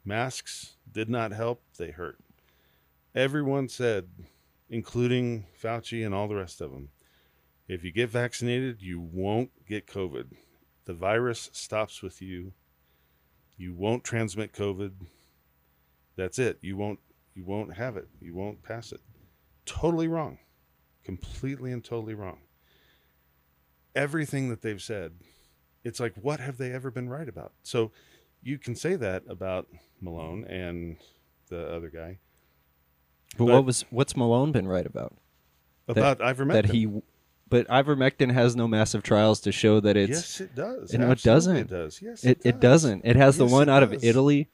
Masks 0.04 0.76
did 0.90 1.08
not 1.08 1.32
help, 1.32 1.62
they 1.78 1.90
hurt. 1.90 2.18
Everyone 3.14 3.68
said, 3.68 4.08
including 4.68 5.46
Fauci 5.62 6.04
and 6.04 6.14
all 6.14 6.28
the 6.28 6.34
rest 6.34 6.60
of 6.60 6.72
them, 6.72 6.88
if 7.68 7.84
you 7.84 7.92
get 7.92 8.10
vaccinated, 8.10 8.82
you 8.82 9.00
won't 9.00 9.50
get 9.66 9.86
COVID. 9.86 10.32
The 10.84 10.92
virus 10.92 11.48
stops 11.52 12.02
with 12.02 12.20
you. 12.20 12.52
You 13.56 13.72
won't 13.72 14.04
transmit 14.04 14.52
COVID. 14.52 14.92
That's 16.16 16.38
it. 16.38 16.58
You 16.62 16.76
won't 16.76 17.00
you 17.34 17.44
won't 17.44 17.74
have 17.74 17.96
it. 17.96 18.08
You 18.20 18.34
won't 18.34 18.62
pass 18.62 18.92
it. 18.92 19.00
Totally 19.66 20.08
wrong. 20.08 20.38
Completely 21.04 21.72
and 21.72 21.84
totally 21.84 22.14
wrong. 22.14 22.38
Everything 23.94 24.48
that 24.48 24.62
they've 24.62 24.82
said, 24.82 25.12
it's 25.84 26.00
like, 26.00 26.14
what 26.20 26.40
have 26.40 26.58
they 26.58 26.72
ever 26.72 26.90
been 26.90 27.08
right 27.08 27.28
about? 27.28 27.52
So 27.62 27.92
you 28.42 28.58
can 28.58 28.74
say 28.74 28.96
that 28.96 29.22
about 29.28 29.68
Malone 30.00 30.44
and 30.44 30.96
the 31.48 31.72
other 31.72 31.90
guy. 31.90 32.18
But, 33.36 33.46
But- 33.46 33.52
what 33.52 33.64
was 33.64 33.84
what's 33.90 34.16
Malone 34.16 34.52
been 34.52 34.68
right 34.68 34.86
about? 34.86 35.16
About 35.86 36.18
ivermectin. 36.20 36.52
That 36.52 36.66
he 36.66 36.88
but 37.50 37.68
ivermectin 37.68 38.32
has 38.32 38.56
no 38.56 38.66
massive 38.66 39.02
trials 39.02 39.40
to 39.42 39.52
show 39.52 39.78
that 39.80 39.96
it's 39.96 40.10
yes, 40.10 40.40
it 40.40 40.54
does. 40.54 40.92
You 40.92 40.98
know, 40.98 41.10
it 41.10 41.22
doesn't. 41.22 41.56
It 41.56 41.68
does. 41.68 42.00
Yes, 42.00 42.24
it, 42.24 42.40
it 42.42 42.58
doesn't. 42.58 43.02
It 43.04 43.16
has 43.16 43.36
the 43.36 43.44
one 43.44 43.68
it 43.68 43.72
out 43.72 43.82
of. 43.82 44.02
Italy. 44.02 44.48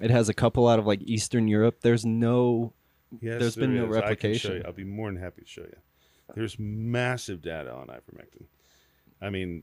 It 0.00 0.10
has 0.10 0.28
a 0.28 0.34
couple 0.34 0.66
out 0.68 0.78
of 0.78 0.86
like 0.86 1.02
Eastern 1.02 1.46
Europe. 1.48 1.78
There's 1.82 2.04
no 2.04 2.72
Yes, 3.20 3.38
There's 3.40 3.54
been 3.56 3.74
there 3.74 3.86
no 3.86 3.90
is. 3.92 3.96
I 3.98 4.14
can 4.16 4.34
show 4.34 4.48
replication. 4.48 4.56
you. 4.56 4.62
I'll 4.66 4.72
be 4.72 4.82
more 4.84 5.08
than 5.12 5.20
happy 5.22 5.42
to 5.42 5.46
show 5.48 5.60
you. 5.62 5.76
There's 6.34 6.58
massive 6.58 7.42
data 7.42 7.72
on 7.72 7.86
ivermectin. 7.86 8.46
I 9.22 9.30
mean, 9.30 9.62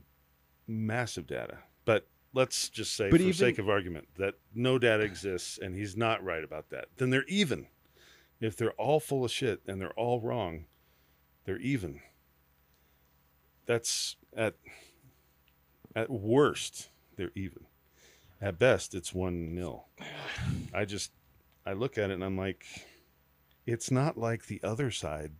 massive 0.66 1.26
data. 1.26 1.58
But 1.84 2.06
let's 2.32 2.70
just 2.70 2.94
say, 2.94 3.10
But 3.10 3.18
for 3.20 3.24
even- 3.24 3.34
sake 3.34 3.58
of 3.58 3.68
argument, 3.68 4.08
that 4.16 4.36
no 4.54 4.78
data 4.78 5.02
exists 5.02 5.58
and 5.58 5.74
he's 5.76 5.96
not 5.98 6.24
right 6.24 6.42
about 6.42 6.70
that. 6.70 6.86
Then 6.96 7.10
they're 7.10 7.26
even. 7.28 7.66
If 8.40 8.56
they're 8.56 8.72
all 8.72 9.00
full 9.00 9.24
of 9.24 9.30
shit 9.30 9.60
and 9.66 9.80
they're 9.80 9.92
all 9.98 10.20
wrong, 10.20 10.64
they're 11.44 11.58
even. 11.60 12.00
That's 13.66 14.16
at 14.34 14.54
at 15.94 16.08
worst 16.10 16.88
they're 17.16 17.32
even. 17.34 17.66
At 18.42 18.58
best, 18.58 18.92
it's 18.92 19.14
one 19.14 19.54
nil. 19.54 19.86
I 20.74 20.84
just 20.84 21.12
I 21.64 21.74
look 21.74 21.96
at 21.96 22.10
it 22.10 22.14
and 22.14 22.24
I'm 22.24 22.36
like, 22.36 22.66
it's 23.66 23.92
not 23.92 24.18
like 24.18 24.46
the 24.46 24.60
other 24.64 24.90
side 24.90 25.34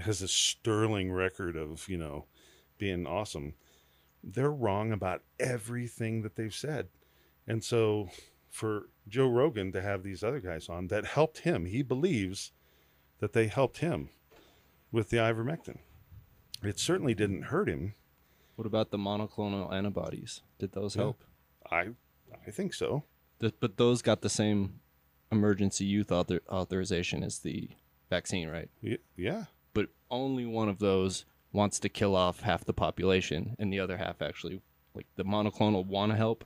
has 0.00 0.20
a 0.20 0.26
sterling 0.26 1.12
record 1.12 1.54
of 1.56 1.88
you 1.88 1.96
know 1.96 2.24
being 2.76 3.06
awesome. 3.06 3.54
They're 4.24 4.50
wrong 4.50 4.90
about 4.90 5.22
everything 5.38 6.22
that 6.22 6.34
they've 6.34 6.52
said, 6.52 6.88
and 7.46 7.62
so 7.62 8.08
for 8.50 8.88
Joe 9.06 9.28
Rogan 9.28 9.70
to 9.70 9.80
have 9.80 10.02
these 10.02 10.24
other 10.24 10.40
guys 10.40 10.68
on 10.68 10.88
that 10.88 11.04
helped 11.04 11.40
him, 11.40 11.66
he 11.66 11.82
believes 11.82 12.50
that 13.20 13.32
they 13.32 13.46
helped 13.46 13.78
him 13.78 14.08
with 14.90 15.10
the 15.10 15.18
ivermectin. 15.18 15.78
It 16.64 16.80
certainly 16.80 17.14
didn't 17.14 17.42
hurt 17.42 17.68
him. 17.68 17.94
What 18.56 18.66
about 18.66 18.90
the 18.90 18.98
monoclonal 18.98 19.72
antibodies? 19.72 20.40
Did 20.58 20.72
those 20.72 20.94
help? 20.94 21.22
I 21.70 21.90
I 22.46 22.50
think 22.50 22.74
so. 22.74 23.04
Th- 23.40 23.54
but 23.60 23.76
those 23.76 24.02
got 24.02 24.22
the 24.22 24.28
same 24.28 24.80
emergency 25.32 25.84
youth 25.84 26.12
author- 26.12 26.42
authorization 26.48 27.22
as 27.22 27.38
the 27.40 27.68
vaccine, 28.10 28.48
right? 28.48 28.68
Y- 28.82 28.98
Yeah. 29.16 29.44
But 29.72 29.88
only 30.10 30.46
one 30.46 30.68
of 30.68 30.78
those 30.78 31.24
wants 31.52 31.78
to 31.80 31.88
kill 31.88 32.14
off 32.14 32.40
half 32.40 32.64
the 32.64 32.72
population, 32.72 33.56
and 33.58 33.72
the 33.72 33.80
other 33.80 33.96
half 33.96 34.22
actually, 34.22 34.60
like 34.94 35.06
the 35.16 35.24
monoclonal, 35.24 35.84
want 35.84 36.12
to 36.12 36.16
help. 36.16 36.44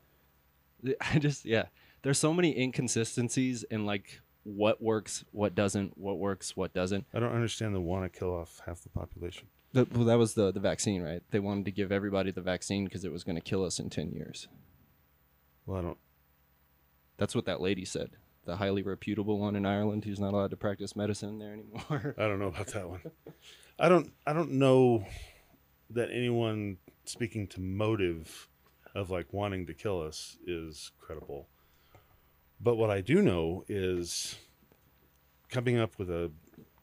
I 1.00 1.18
just, 1.18 1.44
yeah, 1.44 1.66
there's 2.02 2.18
so 2.18 2.32
many 2.32 2.58
inconsistencies 2.58 3.64
in 3.64 3.84
like 3.84 4.20
what 4.44 4.82
works, 4.82 5.24
what 5.32 5.54
doesn't, 5.54 5.98
what 5.98 6.18
works, 6.18 6.56
what 6.56 6.72
doesn't. 6.72 7.06
I 7.12 7.18
don't 7.20 7.34
understand 7.34 7.74
the 7.74 7.80
want 7.80 8.10
to 8.10 8.18
kill 8.18 8.34
off 8.34 8.62
half 8.64 8.80
the 8.82 8.88
population. 8.88 9.48
That, 9.74 9.92
well, 9.92 10.06
that 10.06 10.16
was 10.18 10.32
the 10.32 10.50
the 10.50 10.60
vaccine, 10.60 11.02
right? 11.02 11.22
They 11.30 11.38
wanted 11.40 11.66
to 11.66 11.70
give 11.70 11.92
everybody 11.92 12.30
the 12.30 12.40
vaccine 12.40 12.84
because 12.84 13.04
it 13.04 13.12
was 13.12 13.24
going 13.24 13.36
to 13.36 13.42
kill 13.42 13.62
us 13.64 13.78
in 13.78 13.90
ten 13.90 14.10
years. 14.12 14.48
Well, 15.68 15.78
I 15.78 15.82
don't. 15.82 15.98
That's 17.18 17.34
what 17.34 17.44
that 17.44 17.60
lady 17.60 17.84
said. 17.84 18.12
The 18.46 18.56
highly 18.56 18.82
reputable 18.82 19.38
one 19.38 19.54
in 19.54 19.66
Ireland 19.66 20.06
who's 20.06 20.18
not 20.18 20.32
allowed 20.32 20.50
to 20.52 20.56
practice 20.56 20.96
medicine 20.96 21.38
there 21.38 21.52
anymore. 21.52 22.14
I 22.18 22.22
don't 22.22 22.38
know 22.38 22.46
about 22.46 22.68
that 22.68 22.88
one. 22.88 23.02
I 23.78 23.90
don't. 23.90 24.10
I 24.26 24.32
don't 24.32 24.52
know 24.52 25.04
that 25.90 26.08
anyone 26.10 26.78
speaking 27.04 27.46
to 27.48 27.60
motive 27.60 28.48
of 28.94 29.10
like 29.10 29.34
wanting 29.34 29.66
to 29.66 29.74
kill 29.74 30.00
us 30.00 30.38
is 30.46 30.90
credible. 30.98 31.48
But 32.58 32.76
what 32.76 32.88
I 32.88 33.02
do 33.02 33.20
know 33.20 33.64
is 33.68 34.36
coming 35.50 35.78
up 35.78 35.98
with 35.98 36.08
a 36.08 36.32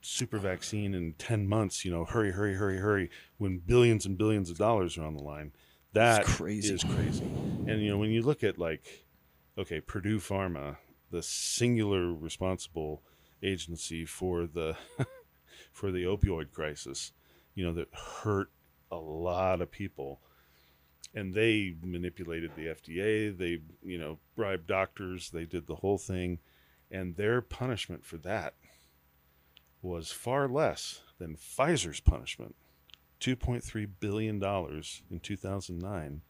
super 0.02 0.38
vaccine 0.38 0.94
in 0.94 1.14
10 1.14 1.48
months, 1.48 1.84
you 1.84 1.92
know, 1.92 2.06
hurry, 2.06 2.32
hurry, 2.32 2.54
hurry, 2.54 2.78
hurry, 2.78 3.10
when 3.38 3.58
billions 3.58 4.06
and 4.06 4.16
billions 4.16 4.52
of 4.52 4.58
dollars 4.60 4.96
are 4.96 5.04
on 5.04 5.16
the 5.16 5.24
line. 5.24 5.52
That 5.96 6.28
is 6.28 6.36
crazy. 6.36 6.78
crazy. 6.78 7.24
And, 7.24 7.82
you 7.82 7.90
know, 7.90 7.98
when 7.98 8.12
you 8.12 8.22
look 8.22 8.44
at 8.44 8.60
like, 8.60 9.06
okay, 9.58 9.80
Purdue 9.80 10.20
Pharma, 10.20 10.78
the 11.10 11.24
singular 11.24 12.14
responsible 12.14 13.02
agency 13.42 14.06
for 14.06 14.46
the 14.46 14.76
for 15.72 15.92
the 15.92 16.04
opioid 16.04 16.52
crisis, 16.52 17.14
you 17.54 17.66
know, 17.66 17.74
that 17.74 17.88
hurt 17.94 18.52
a 18.92 18.98
lot 18.98 19.62
of 19.62 19.72
people. 19.72 20.20
And 21.14 21.34
they 21.34 21.76
manipulated 21.82 22.52
the 22.56 22.66
FDA, 22.66 23.36
they, 23.36 23.60
you 23.82 23.98
know, 23.98 24.20
bribed 24.36 24.68
doctors, 24.68 25.30
they 25.30 25.46
did 25.46 25.66
the 25.66 25.76
whole 25.76 25.98
thing. 25.98 26.40
And 26.92 27.16
their 27.16 27.42
punishment 27.42 28.04
for 28.06 28.18
that 28.18 28.56
was 29.82 30.12
far 30.12 30.50
less 30.50 31.04
than 31.20 31.38
Pfizer's 31.38 32.02
punishment 32.02 32.56
$2.3 33.20 33.88
billion 34.00 34.44
in 34.44 35.20
2009 35.20 36.22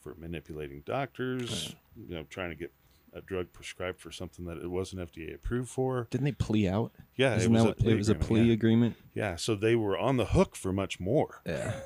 for 0.00 0.14
manipulating 0.18 0.82
doctors, 0.84 1.74
you 1.96 2.14
know, 2.14 2.24
trying 2.24 2.50
to 2.50 2.56
get 2.56 2.72
a 3.14 3.20
drug 3.20 3.52
prescribed 3.52 4.00
for 4.00 4.10
something 4.10 4.46
that 4.46 4.56
it 4.58 4.70
wasn't 4.70 5.12
FDA 5.12 5.34
approved 5.34 5.68
for. 5.68 6.08
Didn't 6.10 6.24
they 6.24 6.32
plea 6.32 6.68
out? 6.68 6.92
Yeah, 7.16 7.36
Isn't 7.36 7.52
it 7.52 7.54
was 7.54 7.64
that 7.64 7.70
a 7.70 7.74
plea 7.74 7.92
it 7.92 7.96
was 7.96 8.08
a 8.08 8.14
plea 8.14 8.42
yeah. 8.42 8.52
agreement. 8.54 8.96
Yeah, 9.14 9.36
so 9.36 9.54
they 9.54 9.76
were 9.76 9.98
on 9.98 10.16
the 10.16 10.26
hook 10.26 10.56
for 10.56 10.72
much 10.72 10.98
more. 10.98 11.42
Yeah. 11.46 11.74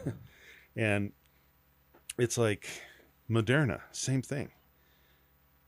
And 0.77 1.13
it's 2.19 2.37
like 2.37 2.69
Moderna, 3.31 3.81
same 3.93 4.23
thing. 4.23 4.51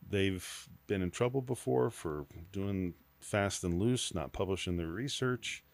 They've 0.07 0.47
been 0.87 1.03
in 1.03 1.11
trouble 1.11 1.41
before 1.41 1.91
for 1.91 2.27
doing 2.53 2.95
fast 3.21 3.65
and 3.65 3.79
loose, 3.79 4.15
not 4.15 4.33
publishing 4.33 4.77
their 4.77 4.89
research, 4.89 5.65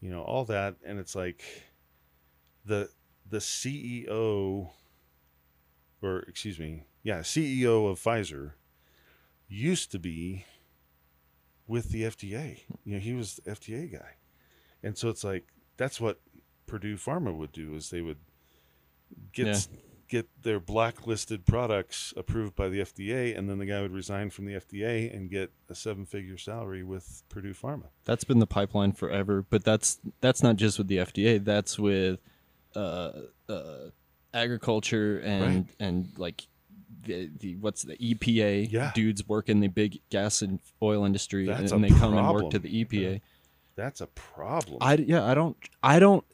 you 0.00 0.10
know, 0.10 0.22
all 0.22 0.44
that. 0.46 0.76
And 0.84 0.98
it's 0.98 1.14
like 1.14 1.42
the 2.68 2.90
the 3.28 3.38
CEO 3.38 4.70
or 6.00 6.20
excuse 6.20 6.58
me, 6.58 6.84
yeah, 7.02 7.20
CEO 7.20 7.90
of 7.90 7.98
Pfizer 7.98 8.52
used 9.48 9.90
to 9.92 9.98
be 9.98 10.44
with 11.66 11.90
the 11.90 12.02
FDA. 12.04 12.60
You 12.84 12.94
know, 12.94 13.00
he 13.00 13.14
was 13.14 13.36
the 13.36 13.50
FDA 13.50 13.90
guy. 13.92 14.16
And 14.82 14.96
so 14.96 15.08
it's 15.08 15.24
like 15.24 15.48
that's 15.76 16.00
what 16.00 16.20
Purdue 16.66 16.96
Pharma 16.96 17.36
would 17.36 17.52
do 17.52 17.74
is 17.74 17.90
they 17.90 18.00
would 18.02 18.18
get 19.32 19.46
Yeah. 19.46 19.58
get 20.08 20.42
their 20.42 20.60
blacklisted 20.60 21.44
products 21.46 22.14
approved 22.16 22.54
by 22.54 22.68
the 22.68 22.80
FDA 22.80 23.36
and 23.36 23.48
then 23.50 23.58
the 23.58 23.66
guy 23.66 23.82
would 23.82 23.92
resign 23.92 24.30
from 24.30 24.46
the 24.46 24.54
FDA 24.54 25.14
and 25.14 25.30
get 25.30 25.50
a 25.68 25.74
seven-figure 25.74 26.38
salary 26.38 26.82
with 26.82 27.22
Purdue 27.28 27.52
Pharma. 27.54 27.88
That's 28.04 28.24
been 28.24 28.38
the 28.38 28.46
pipeline 28.46 28.92
forever, 28.92 29.44
but 29.48 29.64
that's 29.64 29.98
that's 30.20 30.42
not 30.42 30.56
just 30.56 30.78
with 30.78 30.88
the 30.88 30.98
FDA. 30.98 31.42
That's 31.44 31.78
with 31.78 32.20
uh, 32.78 33.52
uh, 33.52 33.90
agriculture 34.34 35.18
and 35.20 35.42
Right. 35.42 35.66
and 35.80 36.08
like 36.16 36.46
the, 37.02 37.30
the 37.38 37.56
what's 37.56 37.82
the 37.82 37.96
EPA 37.96 38.70
Yeah. 38.70 38.92
dudes 38.94 39.26
work 39.28 39.48
in 39.48 39.60
the 39.60 39.68
big 39.68 40.00
gas 40.10 40.42
and 40.42 40.60
oil 40.82 41.04
industry, 41.04 41.46
That's 41.46 41.72
and 41.72 41.84
a 41.84 41.88
they 41.88 41.94
come 41.98 42.16
and 42.16 42.28
work 42.32 42.50
to 42.50 42.58
the 42.58 42.84
EPA. 42.84 43.20
That's 43.76 44.00
a 44.00 44.06
problem. 44.08 44.78
I 44.80 44.94
yeah, 44.94 45.24
I 45.24 45.34
don't 45.34 45.56
I 45.82 45.98
don't 45.98 46.24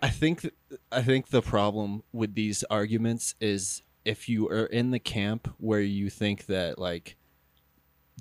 I 0.00 0.08
think 0.08 0.40
th- 0.42 0.54
I 0.90 1.02
think 1.02 1.28
the 1.28 1.42
problem 1.42 2.02
with 2.12 2.34
these 2.34 2.64
arguments 2.64 3.34
is 3.40 3.82
if 4.04 4.28
you 4.28 4.48
are 4.48 4.66
in 4.66 4.90
the 4.90 4.98
camp 4.98 5.48
where 5.58 5.80
you 5.80 6.10
think 6.10 6.46
that 6.46 6.78
like 6.78 7.16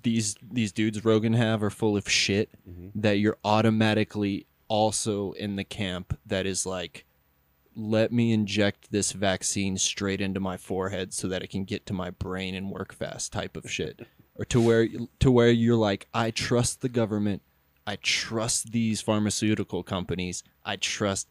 these 0.03 0.35
these 0.51 0.71
dudes 0.71 1.03
Rogan 1.05 1.33
have 1.33 1.63
are 1.63 1.69
full 1.69 1.95
of 1.97 2.09
shit 2.09 2.49
Mhm. 2.69 2.91
that 2.95 3.19
you're 3.19 3.37
automatically 3.43 4.45
also 4.67 5.31
in 5.33 5.55
the 5.55 5.63
camp 5.63 6.17
that 6.25 6.45
is 6.45 6.65
like 6.65 7.05
let 7.75 8.11
me 8.11 8.33
inject 8.33 8.91
this 8.91 9.11
vaccine 9.11 9.77
straight 9.77 10.21
into 10.21 10.39
my 10.39 10.57
forehead 10.57 11.13
so 11.13 11.27
that 11.27 11.43
it 11.43 11.49
can 11.49 11.63
get 11.63 11.85
to 11.85 11.93
my 11.93 12.09
brain 12.09 12.55
and 12.55 12.69
work 12.69 12.93
fast 12.93 13.31
type 13.31 13.55
of 13.55 13.69
shit. 13.71 14.05
Or 14.35 14.45
to 14.45 14.61
where 14.61 14.87
to 15.19 15.31
where 15.31 15.51
you're 15.51 15.75
like 15.75 16.07
I 16.13 16.31
trust 16.31 16.81
the 16.81 16.89
government. 16.89 17.41
I 17.85 17.97
trust 17.97 18.71
these 18.71 19.01
pharmaceutical 19.01 19.83
companies. 19.83 20.43
I 20.65 20.75
trust 20.75 21.27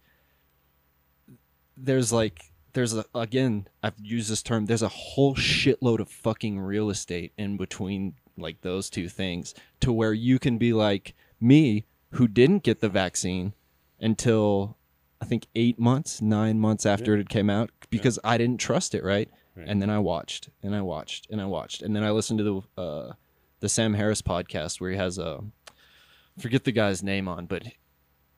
there's 1.77 2.13
like 2.13 2.53
there's 2.73 2.95
a 2.95 3.05
again 3.15 3.67
I've 3.83 3.95
used 4.01 4.31
this 4.31 4.43
term 4.43 4.67
there's 4.67 4.83
a 4.83 4.89
whole 4.89 5.35
shitload 5.35 5.99
of 5.99 6.09
fucking 6.09 6.61
real 6.61 6.91
estate 6.91 7.33
in 7.37 7.57
between 7.57 8.15
like 8.37 8.61
those 8.63 8.89
two 8.91 9.09
things 9.09 9.55
to 9.81 9.93
where 9.93 10.13
you 10.13 10.39
can 10.39 10.59
be 10.59 10.73
like 10.73 11.15
me 11.41 11.87
who 12.13 12.29
didn't 12.29 12.63
get 12.63 12.81
the 12.81 12.89
vaccine 12.89 13.55
until 14.01 14.77
I 15.21 15.27
think 15.27 15.47
8 15.55 15.79
months 15.79 16.23
9 16.23 16.59
months 16.59 16.87
after 16.87 17.17
it 17.17 17.29
came 17.29 17.51
out 17.51 17.71
because 17.91 18.19
I 18.25 18.39
didn't 18.39 18.61
trust 18.61 18.95
it 18.95 19.05
right? 19.05 19.29
Right. 19.57 19.67
and 19.69 19.83
then 19.83 19.91
I 19.91 19.99
watched 19.99 20.49
and 20.63 20.75
I 20.75 20.83
watched 20.83 21.29
and 21.31 21.41
I 21.41 21.47
watched. 21.47 21.83
And 21.83 21.95
then 21.95 22.05
I 22.05 22.11
listened 22.11 22.39
to 22.39 22.45
the 22.77 22.83
uh 22.83 23.13
the 23.61 23.69
Sam 23.69 23.95
Harris 23.95 24.23
podcast 24.23 24.81
where 24.81 24.91
he 24.91 24.97
has 24.97 25.19
a 25.19 25.41
forget 26.39 26.65
the 26.65 26.73
guy's 26.73 27.03
name 27.03 27.29
on 27.29 27.47
but 27.47 27.65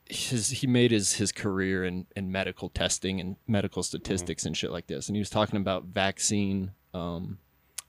his 0.07 0.51
he 0.51 0.67
made 0.67 0.91
his 0.91 1.15
his 1.15 1.33
career 1.33 1.85
in 1.85 2.07
in 2.17 2.33
medical 2.33 2.69
testing 2.69 3.21
and 3.21 3.37
medical 3.47 3.83
statistics 3.83 4.45
and 4.45 4.57
shit 4.57 4.73
like 4.73 4.87
this. 4.87 5.09
And 5.09 5.17
he 5.17 5.21
was 5.21 5.31
talking 5.31 5.59
about 5.61 5.85
vaccine 5.85 6.73
um 6.93 7.39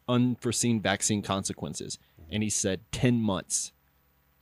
unforeseen 0.08 0.82
vaccine 0.82 1.21
consequences. 1.21 1.97
And 2.29 2.43
he 2.43 2.49
said 2.49 2.82
10 2.91 3.21
months. 3.21 3.71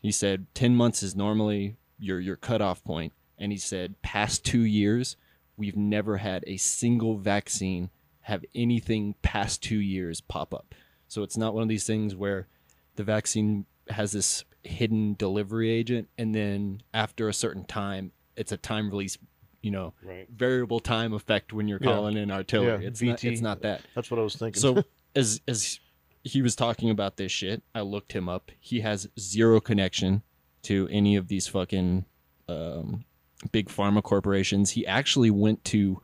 He 0.01 0.11
said 0.11 0.47
10 0.55 0.75
months 0.75 1.03
is 1.03 1.15
normally 1.15 1.77
your 1.99 2.19
your 2.19 2.35
cutoff 2.35 2.83
point 2.83 3.13
and 3.41 3.51
he 3.51 3.57
said 3.57 4.01
past 4.01 4.45
2 4.45 4.61
years 4.61 5.17
we've 5.57 5.75
never 5.75 6.17
had 6.17 6.43
a 6.47 6.57
single 6.57 7.17
vaccine 7.17 7.89
have 8.21 8.45
anything 8.55 9.15
past 9.21 9.61
2 9.63 9.75
years 9.77 10.21
pop 10.21 10.53
up 10.53 10.73
so 11.07 11.23
it's 11.23 11.35
not 11.37 11.53
one 11.53 11.63
of 11.63 11.69
these 11.69 11.85
things 11.87 12.15
where 12.15 12.47
the 12.95 13.03
vaccine 13.03 13.65
has 13.89 14.11
this 14.13 14.45
hidden 14.63 15.15
delivery 15.15 15.69
agent 15.71 16.07
and 16.17 16.33
then 16.35 16.81
after 16.93 17.27
a 17.27 17.33
certain 17.33 17.65
time 17.65 18.11
it's 18.37 18.51
a 18.51 18.57
time 18.57 18.89
release 18.89 19.17
you 19.61 19.71
know 19.71 19.93
Right. 20.03 20.27
variable 20.29 20.79
time 20.79 21.13
effect 21.13 21.51
when 21.51 21.67
you're 21.67 21.79
Yeah. 21.81 21.91
calling 21.93 22.15
in 22.15 22.31
artillery 22.31 22.83
Yeah, 22.83 22.87
it's 22.87 23.01
not 23.01 23.23
it's 23.23 23.41
not 23.41 23.61
that 23.63 23.81
That's 23.95 24.09
what 24.11 24.19
I 24.19 24.23
was 24.23 24.35
thinking. 24.35 24.61
so 24.61 24.83
as 25.15 25.41
as 25.47 25.79
he 26.23 26.41
was 26.43 26.55
talking 26.55 26.89
about 26.91 27.17
this 27.17 27.31
shit 27.31 27.63
i 27.73 27.81
looked 27.81 28.13
him 28.13 28.29
up 28.29 28.51
he 28.59 28.81
has 28.81 29.09
zero 29.19 29.59
connection 29.59 30.21
to 30.61 30.87
any 30.91 31.15
of 31.15 31.27
these 31.27 31.47
fucking 31.47 32.05
um, 32.47 33.03
big 33.51 33.67
pharma 33.69 34.01
corporations 34.03 34.71
he 34.71 34.85
actually 34.85 35.31
went 35.31 35.63
to 35.63 36.01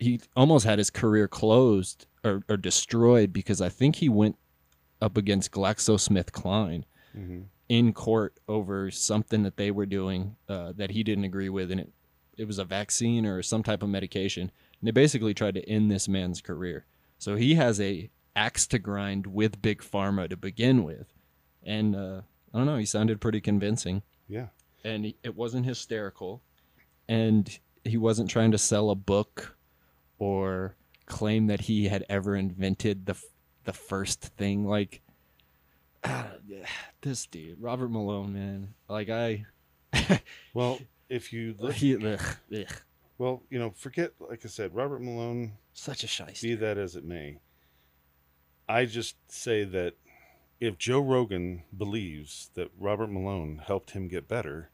he 0.00 0.20
almost 0.36 0.64
had 0.66 0.78
his 0.78 0.90
career 0.90 1.28
closed 1.28 2.06
or, 2.24 2.42
or 2.48 2.56
destroyed 2.56 3.32
because 3.32 3.60
i 3.60 3.68
think 3.68 3.96
he 3.96 4.08
went 4.08 4.36
up 5.00 5.16
against 5.16 5.50
glaxosmithkline 5.52 6.84
hmm 7.14 7.42
in 7.70 7.94
court 7.94 8.38
over 8.46 8.90
something 8.90 9.42
that 9.42 9.56
they 9.56 9.70
were 9.70 9.86
doing 9.86 10.36
uh, 10.50 10.70
that 10.76 10.90
he 10.90 11.02
didn't 11.02 11.24
agree 11.24 11.48
with, 11.48 11.70
and 11.70 11.80
it 11.80 11.90
it 12.36 12.46
was 12.46 12.58
a 12.58 12.64
vaccine 12.64 13.24
or 13.24 13.42
some 13.42 13.62
type 13.62 13.82
of 13.82 13.88
medication. 13.88 14.42
And 14.42 14.86
they 14.86 14.90
basically 14.90 15.32
tried 15.32 15.54
to 15.54 15.66
end 15.66 15.90
this 15.90 16.06
man's 16.06 16.42
career. 16.42 16.84
So 17.18 17.36
he 17.36 17.54
has 17.54 17.80
a 17.80 18.10
axe 18.36 18.66
to 18.66 18.78
grind 18.78 19.26
with 19.26 19.62
big 19.62 19.80
pharma 19.80 20.28
to 20.28 20.36
begin 20.36 20.84
with, 20.84 21.14
and 21.62 21.96
uh, 21.96 22.20
I 22.52 22.58
don't 22.58 22.66
know. 22.66 22.76
He 22.76 22.84
sounded 22.84 23.18
pretty 23.18 23.40
convincing, 23.40 24.02
Yeah. 24.28 24.48
and 24.84 25.06
he, 25.06 25.16
it 25.22 25.34
wasn't 25.34 25.64
hysterical, 25.64 26.42
and 27.08 27.58
he 27.84 27.96
wasn't 27.96 28.30
trying 28.30 28.50
to 28.50 28.58
sell 28.58 28.90
a 28.90 28.94
book 28.94 29.56
or 30.18 30.74
claim 31.06 31.46
that 31.48 31.62
he 31.62 31.88
had 31.88 32.04
ever 32.08 32.34
invented 32.34 33.06
the 33.06 33.16
the 33.64 33.72
first 33.72 34.22
thing 34.36 34.66
like 34.66 35.00
ah, 36.04 36.28
this 37.02 37.26
dude 37.26 37.60
robert 37.60 37.88
malone 37.90 38.32
man 38.32 38.74
like 38.88 39.10
i 39.10 39.44
Well, 40.54 40.78
if 41.08 41.32
you 41.32 41.54
look, 41.58 41.74
he, 41.74 41.96
ugh, 41.96 42.20
ugh, 42.54 42.66
well, 43.18 43.42
you 43.50 43.58
know, 43.58 43.70
forget, 43.70 44.12
like 44.20 44.44
I 44.44 44.48
said, 44.48 44.74
Robert 44.74 45.00
Malone, 45.00 45.52
such 45.72 46.04
a 46.04 46.06
shiesty. 46.06 46.42
be 46.42 46.54
that 46.56 46.78
as 46.78 46.96
it 46.96 47.04
may. 47.04 47.38
I 48.68 48.86
just 48.86 49.16
say 49.30 49.64
that 49.64 49.94
if 50.60 50.78
Joe 50.78 51.00
Rogan 51.00 51.64
believes 51.76 52.50
that 52.54 52.70
Robert 52.78 53.10
Malone 53.10 53.62
helped 53.64 53.90
him 53.90 54.08
get 54.08 54.28
better, 54.28 54.70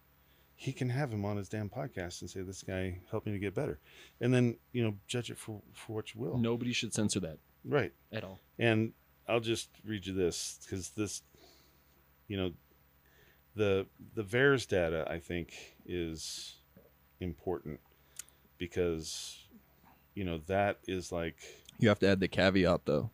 he 0.61 0.75
can 0.75 0.91
have 0.91 1.11
him 1.11 1.25
on 1.25 1.39
his 1.39 1.49
damn 1.49 1.71
podcast 1.71 2.21
and 2.21 2.29
say 2.29 2.43
this 2.43 2.63
guy 2.63 2.99
helped 3.11 3.25
me 3.25 3.33
to 3.33 3.39
get 3.39 3.55
better, 3.55 3.81
and 4.21 4.35
then 4.35 4.59
you 4.73 4.83
know 4.83 4.95
judge 5.07 5.31
it 5.31 5.39
for 5.39 5.63
for 5.73 5.95
what 5.95 6.15
you 6.15 6.21
will. 6.21 6.37
nobody 6.37 6.71
should 6.75 6.93
censor 6.93 7.19
that 7.21 7.39
Right. 7.65 7.95
at 8.13 8.25
all 8.25 8.41
And 8.59 8.93
I'll 9.27 9.41
just 9.41 9.71
read 9.87 10.05
you 10.07 10.13
this 10.13 10.59
because 10.63 10.91
this, 10.91 11.23
you 12.29 12.37
know, 12.37 12.53
the 13.55 13.87
the 14.15 14.23
VAERS 14.23 14.69
data 14.69 15.07
I 15.11 15.19
think 15.19 15.77
is 15.87 16.57
important 17.21 17.81
because, 18.59 19.39
you 20.15 20.25
know, 20.25 20.43
that 20.47 20.81
is 20.87 21.11
like, 21.11 21.37
you 21.79 21.89
have 21.89 22.01
to 22.01 22.09
add 22.09 22.21
the 22.21 22.29
caveat 22.29 22.85
though 22.85 23.11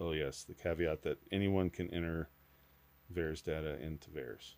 oh 0.00 0.12
yes, 0.12 0.44
the 0.44 0.54
caveat 0.54 1.02
that 1.02 1.18
anyone 1.30 1.68
can 1.68 1.92
enter 1.92 2.30
VAERS 3.14 3.44
data 3.44 3.78
into 3.82 4.08
VAERS, 4.08 4.54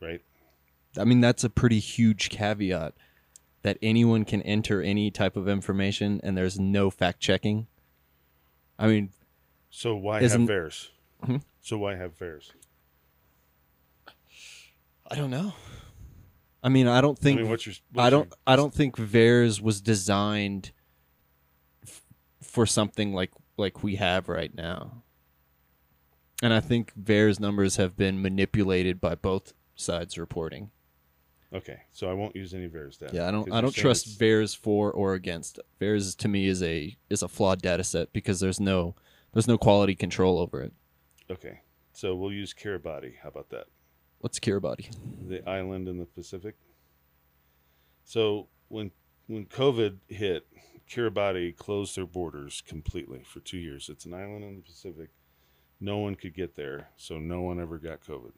right? 0.00 0.22
I 0.96 1.04
mean 1.04 1.20
that's 1.20 1.44
a 1.44 1.50
pretty 1.50 1.78
huge 1.78 2.30
caveat 2.30 2.94
that 3.62 3.76
anyone 3.82 4.24
can 4.24 4.40
enter 4.42 4.80
any 4.80 5.10
type 5.10 5.36
of 5.36 5.48
information 5.48 6.20
and 6.22 6.36
there's 6.36 6.58
no 6.58 6.90
fact 6.90 7.20
checking 7.20 7.66
i 8.78 8.86
mean 8.86 9.10
So 9.70 9.94
why 9.96 10.22
have 10.22 10.30
VAERS? 10.40 10.88
Hmm? 11.24 11.36
So 11.60 11.76
why 11.78 11.96
have 11.96 12.16
VAERS? 12.18 12.52
i 15.10 15.14
don't 15.14 15.30
know 15.30 15.52
i 16.62 16.68
mean 16.68 16.86
i 16.88 17.00
don't 17.00 17.18
I 17.18 17.22
think 17.22 17.40
mean, 17.40 17.50
what's 17.50 17.66
your? 17.66 17.74
What's 17.92 18.06
I 18.06 18.10
don't. 18.10 18.26
your- 18.28 18.36
I 18.46 18.56
don't 18.56 18.74
think 18.74 18.96
VAERS 18.96 19.60
was 19.60 19.80
designed 19.80 20.72
f- 21.86 22.02
for 22.42 22.66
something 22.66 23.12
like 23.12 23.30
like 23.56 23.82
we 23.82 23.96
have 23.96 24.28
right 24.28 24.54
now. 24.54 25.02
And 26.42 26.52
I 26.54 26.60
think 26.60 26.92
VAERS 26.94 27.40
numbers 27.40 27.76
have 27.76 27.96
been 27.96 28.22
manipulated 28.22 29.00
by 29.00 29.16
both 29.16 29.52
sides 29.74 30.16
reporting. 30.16 30.70
Okay, 31.52 31.80
so 31.92 32.10
I 32.10 32.12
won't 32.12 32.36
use 32.36 32.52
any 32.52 32.68
VAERS 32.68 32.98
data. 32.98 33.14
Yeah, 33.16 33.26
I 33.28 33.30
don't. 33.30 33.50
I 33.50 33.60
don't 33.62 33.74
trust 33.74 34.06
it's- 34.06 34.18
VAERS 34.18 34.54
for 34.56 34.92
or 34.92 35.14
against. 35.14 35.58
VAERS 35.80 36.14
to 36.18 36.28
me 36.28 36.46
is 36.46 36.62
a 36.62 36.96
is 37.08 37.22
a 37.22 37.28
flawed 37.28 37.62
data 37.62 37.84
set 37.84 38.12
because 38.12 38.40
there's 38.40 38.60
no 38.60 38.94
there's 39.32 39.48
no 39.48 39.56
quality 39.56 39.94
control 39.94 40.38
over 40.38 40.60
it. 40.62 40.72
Okay, 41.30 41.60
so 41.92 42.14
we'll 42.14 42.32
use 42.32 42.52
Kiribati. 42.52 43.14
How 43.22 43.30
about 43.30 43.48
that? 43.50 43.66
What's 44.18 44.38
Kiribati? 44.38 44.90
the 45.26 45.48
island 45.48 45.88
in 45.88 45.98
the 45.98 46.04
Pacific. 46.06 46.56
So 48.04 48.48
when 48.68 48.90
when 49.26 49.46
COVID 49.46 49.98
hit, 50.08 50.46
Kiribati 50.88 51.56
closed 51.56 51.96
their 51.96 52.06
borders 52.06 52.62
completely 52.66 53.22
for 53.24 53.40
two 53.40 53.58
years. 53.58 53.88
It's 53.88 54.04
an 54.04 54.12
island 54.14 54.44
in 54.44 54.56
the 54.56 54.62
Pacific. 54.62 55.10
No 55.80 55.98
one 55.98 56.14
could 56.14 56.34
get 56.34 56.56
there, 56.56 56.88
so 56.96 57.18
no 57.18 57.40
one 57.40 57.60
ever 57.60 57.78
got 57.78 58.02
COVID. 58.04 58.32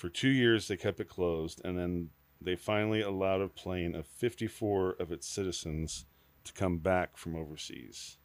For 0.00 0.08
two 0.08 0.30
years, 0.30 0.66
they 0.66 0.78
kept 0.78 0.98
it 1.00 1.10
closed, 1.10 1.60
and 1.62 1.76
then 1.76 2.08
they 2.40 2.56
finally 2.56 3.02
allowed 3.02 3.42
a 3.42 3.48
plane 3.48 3.94
of 3.94 4.06
54 4.06 4.92
of 4.98 5.12
its 5.12 5.28
citizens 5.28 6.06
to 6.44 6.54
come 6.54 6.78
back 6.78 7.18
from 7.18 7.36
overseas. 7.36 8.16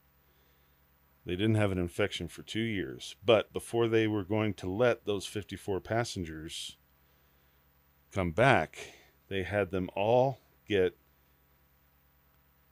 They 1.25 1.35
didn't 1.35 1.55
have 1.55 1.73
an 1.73 1.77
infection 1.77 2.29
for 2.29 2.43
two 2.43 2.61
years, 2.61 3.17
but 3.25 3.51
before 3.51 3.89
they 3.89 4.07
were 4.07 4.23
going 4.23 4.53
to 4.53 4.69
let 4.69 5.03
those 5.03 5.25
54 5.25 5.81
passengers 5.81 6.77
come 8.13 8.31
back, 8.31 8.77
they 9.27 9.43
had 9.43 9.71
them 9.71 9.89
all 9.97 10.39
get 10.69 10.95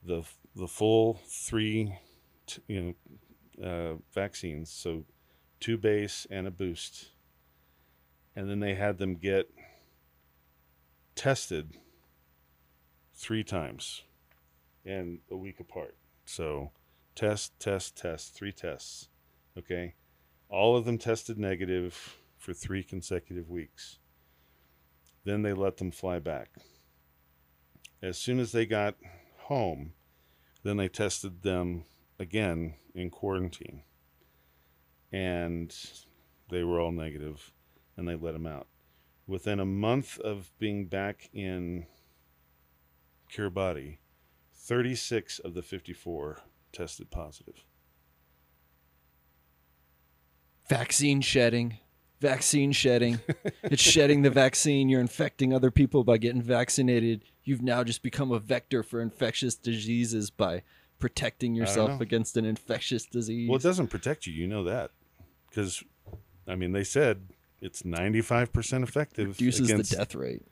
the 0.02 0.22
the 0.56 0.66
full 0.66 1.20
three, 1.26 1.98
you 2.66 2.96
know, 3.60 3.62
uh, 3.62 3.96
vaccines. 4.14 4.70
So 4.70 5.04
two 5.60 5.76
base 5.76 6.26
and 6.30 6.46
a 6.46 6.50
boost, 6.50 7.10
and 8.36 8.48
then 8.50 8.60
they 8.60 8.74
had 8.74 8.98
them 8.98 9.16
get 9.16 9.50
tested 11.14 11.78
three 13.14 13.44
times, 13.44 14.02
and 14.84 15.20
a 15.30 15.36
week 15.36 15.60
apart. 15.60 15.96
So 16.24 16.72
test, 17.14 17.58
test, 17.60 17.96
test, 17.96 18.34
three 18.34 18.52
tests. 18.52 19.08
Okay. 19.56 19.94
All 20.48 20.76
of 20.76 20.84
them 20.84 20.98
tested 20.98 21.38
negative 21.38 22.16
for 22.36 22.52
three 22.52 22.82
consecutive 22.82 23.48
weeks. 23.48 23.98
Then 25.24 25.42
they 25.42 25.52
let 25.52 25.78
them 25.78 25.90
fly 25.90 26.18
back. 26.18 26.50
As 28.02 28.18
soon 28.18 28.38
as 28.38 28.52
they 28.52 28.66
got 28.66 28.96
home, 29.38 29.94
then 30.62 30.76
they 30.76 30.88
tested 30.88 31.42
them 31.42 31.84
again 32.18 32.74
in 32.94 33.10
quarantine. 33.10 33.82
and 35.12 35.74
they 36.50 36.64
were 36.64 36.80
all 36.80 36.90
negative, 36.90 37.52
and 37.96 38.08
they 38.08 38.14
let 38.14 38.34
him 38.34 38.46
out. 38.46 38.66
Within 39.26 39.60
a 39.60 39.64
month 39.64 40.18
of 40.18 40.50
being 40.58 40.86
back 40.86 41.30
in 41.32 41.86
Kiribati, 43.32 43.98
36 44.52 45.38
of 45.38 45.54
the 45.54 45.62
54 45.62 46.40
tested 46.72 47.10
positive. 47.10 47.64
Vaccine 50.68 51.20
shedding. 51.20 51.78
Vaccine 52.20 52.72
shedding. 52.72 53.20
it's 53.64 53.82
shedding 53.82 54.22
the 54.22 54.30
vaccine. 54.30 54.88
You're 54.88 55.00
infecting 55.00 55.52
other 55.52 55.70
people 55.70 56.04
by 56.04 56.16
getting 56.18 56.42
vaccinated. 56.42 57.24
You've 57.44 57.62
now 57.62 57.84
just 57.84 58.02
become 58.02 58.32
a 58.32 58.38
vector 58.38 58.82
for 58.82 59.00
infectious 59.00 59.54
diseases 59.54 60.30
by 60.30 60.62
protecting 60.98 61.54
yourself 61.54 62.00
against 62.00 62.36
an 62.36 62.46
infectious 62.46 63.04
disease. 63.04 63.48
Well, 63.48 63.58
it 63.58 63.62
doesn't 63.62 63.88
protect 63.88 64.26
you. 64.26 64.32
You 64.32 64.46
know 64.46 64.64
that. 64.64 64.90
Because, 65.50 65.84
I 66.48 66.54
mean, 66.54 66.72
they 66.72 66.84
said 66.84 67.28
it's 67.60 67.82
95% 67.82 68.82
effective. 68.82 69.28
reduces 69.28 69.70
against, 69.70 69.90
the 69.90 69.96
death 69.96 70.14
rate. 70.14 70.42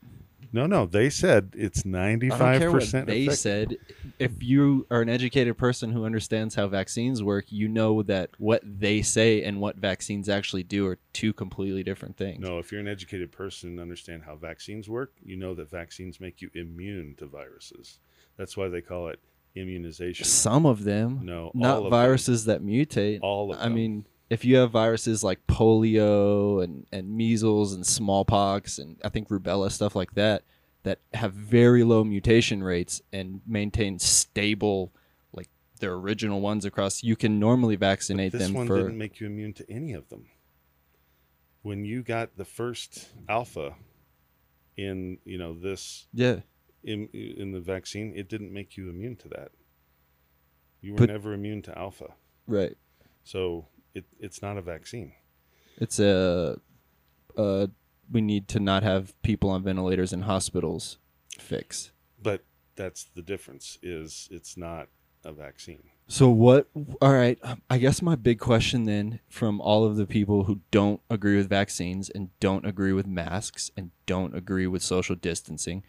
No, 0.51 0.67
no. 0.67 0.85
They 0.85 1.09
said 1.09 1.53
it's 1.57 1.81
95% 1.83 2.31
I 2.33 2.37
don't 2.51 2.59
care 2.59 2.71
what 2.71 2.91
they 3.07 3.21
effective. 3.23 3.33
said. 3.37 3.77
If 4.19 4.43
you 4.43 4.85
are 4.91 5.01
an 5.01 5.09
educated 5.09 5.57
person 5.57 5.91
who 5.91 6.05
understands 6.05 6.53
how 6.53 6.67
vaccines 6.67 7.23
work, 7.23 7.45
you 7.49 7.67
know 7.67 8.03
that 8.03 8.29
what 8.37 8.61
they 8.63 9.01
say 9.01 9.43
and 9.43 9.59
what 9.59 9.77
vaccines 9.77 10.29
actually 10.29 10.61
do 10.63 10.85
are 10.85 10.99
two 11.11 11.33
completely 11.33 11.81
different 11.83 12.17
things. 12.17 12.39
No, 12.39 12.59
if 12.59 12.71
you're 12.71 12.81
an 12.81 12.87
educated 12.87 13.31
person 13.31 13.69
and 13.71 13.79
understand 13.79 14.23
how 14.23 14.35
vaccines 14.35 14.87
work, 14.89 15.13
you 15.23 15.37
know 15.37 15.55
that 15.55 15.71
vaccines 15.71 16.19
make 16.19 16.39
you 16.41 16.51
immune 16.53 17.15
to 17.17 17.25
viruses. 17.25 17.99
That's 18.37 18.55
why 18.55 18.67
they 18.67 18.81
call 18.81 19.07
it 19.07 19.19
immunization. 19.55 20.25
Some 20.25 20.65
of 20.65 20.83
them, 20.83 21.21
No, 21.23 21.45
all 21.45 21.51
not 21.55 21.77
of 21.77 21.83
them. 21.85 21.91
viruses 21.91 22.45
that 22.45 22.61
mutate. 22.63 23.19
All 23.21 23.51
of 23.51 23.59
them. 23.59 23.71
I 23.71 23.73
mean, 23.73 24.05
if 24.29 24.43
you 24.45 24.55
have 24.57 24.71
viruses 24.71 25.23
like 25.23 25.45
polio 25.47 26.63
and, 26.63 26.85
and 26.91 27.15
measles 27.15 27.73
and 27.73 27.85
smallpox 27.85 28.79
and 28.79 28.97
I 29.03 29.09
think 29.09 29.27
rubella 29.29 29.71
stuff 29.71 29.95
like 29.95 30.15
that 30.15 30.43
that 30.83 30.99
have 31.13 31.33
very 31.33 31.83
low 31.83 32.03
mutation 32.03 32.63
rates 32.63 33.01
and 33.11 33.41
maintain 33.47 33.99
stable 33.99 34.91
like 35.33 35.47
their 35.79 35.93
original 35.93 36.41
ones 36.41 36.65
across, 36.65 37.03
you 37.03 37.15
can 37.15 37.39
normally 37.39 37.75
vaccinate 37.75 38.31
them. 38.31 38.39
this 38.39 38.47
them 38.49 38.55
one 38.57 38.67
for. 38.67 38.77
didn't 38.77 38.97
make 38.97 39.19
you 39.19 39.27
immune 39.27 39.53
to 39.53 39.71
any 39.71 39.93
of 39.93 40.09
them. 40.09 40.25
When 41.61 41.85
you 41.85 42.03
got 42.03 42.35
the 42.37 42.43
first 42.43 43.07
alpha 43.29 43.75
in, 44.75 45.19
you 45.23 45.37
know, 45.37 45.53
this 45.57 46.07
yeah, 46.13 46.39
in 46.83 47.07
in 47.13 47.51
the 47.53 47.61
vaccine, 47.61 48.11
it 48.15 48.27
didn't 48.27 48.51
make 48.51 48.75
you 48.75 48.89
immune 48.89 49.15
to 49.17 49.29
that. 49.29 49.51
You 50.81 50.91
were 50.93 50.97
But- 50.97 51.09
never 51.09 51.33
immune 51.33 51.61
to 51.63 51.77
alpha. 51.77 52.15
right. 52.47 52.75
So 53.23 53.67
it, 53.93 54.05
it's 54.19 54.41
not 54.41 54.57
a 54.57 54.61
vaccine. 54.61 55.13
It's 55.77 55.99
a, 55.99 56.59
uh, 57.37 57.67
we 58.11 58.21
need 58.21 58.47
to 58.49 58.59
not 58.59 58.83
have 58.83 59.19
people 59.23 59.49
on 59.49 59.63
ventilators 59.63 60.13
in 60.13 60.21
hospitals. 60.23 60.97
Fix. 61.39 61.91
But 62.21 62.43
that's 62.75 63.05
the 63.15 63.21
difference 63.21 63.77
is 63.81 64.27
it's 64.31 64.55
not 64.57 64.87
a 65.23 65.31
vaccine. 65.31 65.83
So 66.07 66.29
what? 66.29 66.67
All 67.01 67.13
right. 67.13 67.39
I 67.69 67.77
guess 67.77 68.01
my 68.01 68.15
big 68.15 68.39
question 68.39 68.83
then, 68.83 69.19
from 69.29 69.61
all 69.61 69.85
of 69.85 69.95
the 69.95 70.05
people 70.05 70.43
who 70.43 70.59
don't 70.69 71.01
agree 71.09 71.37
with 71.37 71.49
vaccines 71.49 72.09
and 72.09 72.37
don't 72.39 72.65
agree 72.65 72.93
with 72.93 73.07
masks 73.07 73.71
and 73.77 73.91
don't 74.05 74.35
agree 74.35 74.67
with 74.67 74.83
social 74.83 75.15
distancing, 75.15 75.83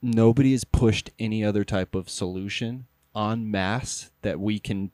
nobody 0.00 0.52
has 0.52 0.64
pushed 0.64 1.10
any 1.18 1.44
other 1.44 1.64
type 1.64 1.94
of 1.94 2.08
solution 2.08 2.86
on 3.14 3.50
mass 3.50 4.10
that 4.22 4.40
we 4.40 4.58
can 4.58 4.90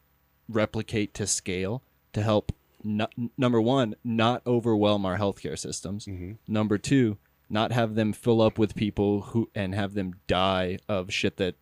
replicate 0.49 1.15
to 1.15 1.27
scale 1.27 1.83
to 2.13 2.23
help. 2.23 2.53
nu- 2.83 3.31
number 3.37 3.61
one, 3.61 3.95
not 4.03 4.41
overwhelm 4.47 5.05
our 5.05 5.19
healthcare 5.19 5.59
systems. 5.59 6.07
Mhm. 6.07 6.39
Number 6.49 6.79
two, 6.79 7.19
not 7.51 7.73
have 7.73 7.95
them 7.95 8.13
fill 8.13 8.41
up 8.41 8.59
with 8.59 8.75
people 8.75 9.21
who 9.21 9.51
and 9.55 9.75
have 9.75 9.93
them 9.95 10.15
die 10.27 10.79
of 10.89 11.13
shit 11.13 11.37
that 11.37 11.57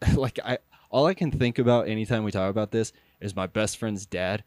like 0.16 0.38
I 0.44 0.58
all 0.90 1.06
I 1.06 1.14
can 1.14 1.30
think 1.30 1.58
about 1.58 1.88
anytime 1.88 2.24
we 2.24 2.30
talk 2.30 2.50
about 2.50 2.70
this 2.70 2.92
is 3.20 3.36
my 3.36 3.46
best 3.46 3.76
friend's 3.76 4.06
dad 4.06 4.44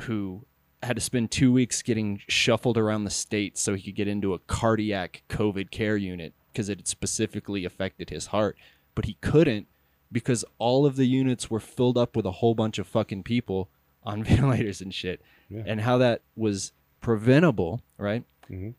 who 0.00 0.44
had 0.82 0.96
to 0.96 1.00
spend 1.02 1.30
2 1.30 1.50
weeks 1.52 1.80
getting 1.82 2.20
shuffled 2.28 2.76
around 2.76 3.04
the 3.04 3.10
state 3.10 3.56
so 3.56 3.74
he 3.74 3.82
could 3.84 3.94
get 3.94 4.08
into 4.08 4.34
a 4.34 4.38
cardiac 4.40 5.22
covid 5.28 5.70
care 5.70 5.96
unit 5.96 6.34
because 6.52 6.68
it 6.68 6.78
had 6.78 6.86
specifically 6.88 7.64
affected 7.64 8.10
his 8.10 8.26
heart 8.26 8.56
but 8.94 9.06
he 9.06 9.14
couldn't 9.22 9.66
because 10.12 10.44
all 10.58 10.84
of 10.84 10.96
the 10.96 11.06
units 11.06 11.48
were 11.50 11.60
filled 11.60 11.96
up 11.96 12.14
with 12.14 12.26
a 12.26 12.32
whole 12.32 12.54
bunch 12.54 12.78
of 12.78 12.86
fucking 12.86 13.22
people 13.22 13.70
on 14.04 14.22
ventilators 14.24 14.80
and 14.80 14.92
shit 14.94 15.20
Yeah. 15.48 15.62
and 15.66 15.80
how 15.80 15.98
that 15.98 16.22
was 16.36 16.72
preventable 17.00 17.80
right 17.98 18.24
Mhm. 18.50 18.74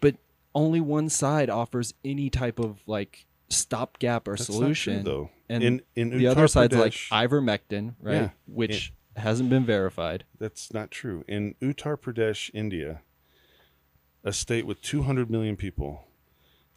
but 0.00 0.16
only 0.54 0.80
one 0.80 1.08
side 1.08 1.50
offers 1.50 1.94
any 2.04 2.30
type 2.30 2.58
of 2.58 2.80
like 2.86 3.26
stopgap 3.48 4.26
or 4.28 4.32
That's 4.36 4.46
solution 4.46 5.02
true, 5.02 5.12
though. 5.12 5.30
and 5.48 5.62
in 5.62 5.82
in 5.94 6.10
the 6.10 6.24
Uttar 6.24 6.30
other 6.30 6.48
side's 6.48 6.76
like 6.76 6.92
ivermectin 6.92 7.94
right 8.00 8.14
Yeah. 8.14 8.30
which 8.46 8.92
hasn't 9.16 9.48
been 9.50 9.64
verified 9.64 10.24
That's 10.38 10.72
not 10.74 10.90
true. 10.90 11.24
In 11.28 11.54
Uttar 11.62 11.96
Pradesh, 11.96 12.50
India, 12.52 13.02
a 14.24 14.32
state 14.32 14.66
with 14.66 14.80
200 14.82 15.30
million 15.30 15.56
people, 15.56 16.08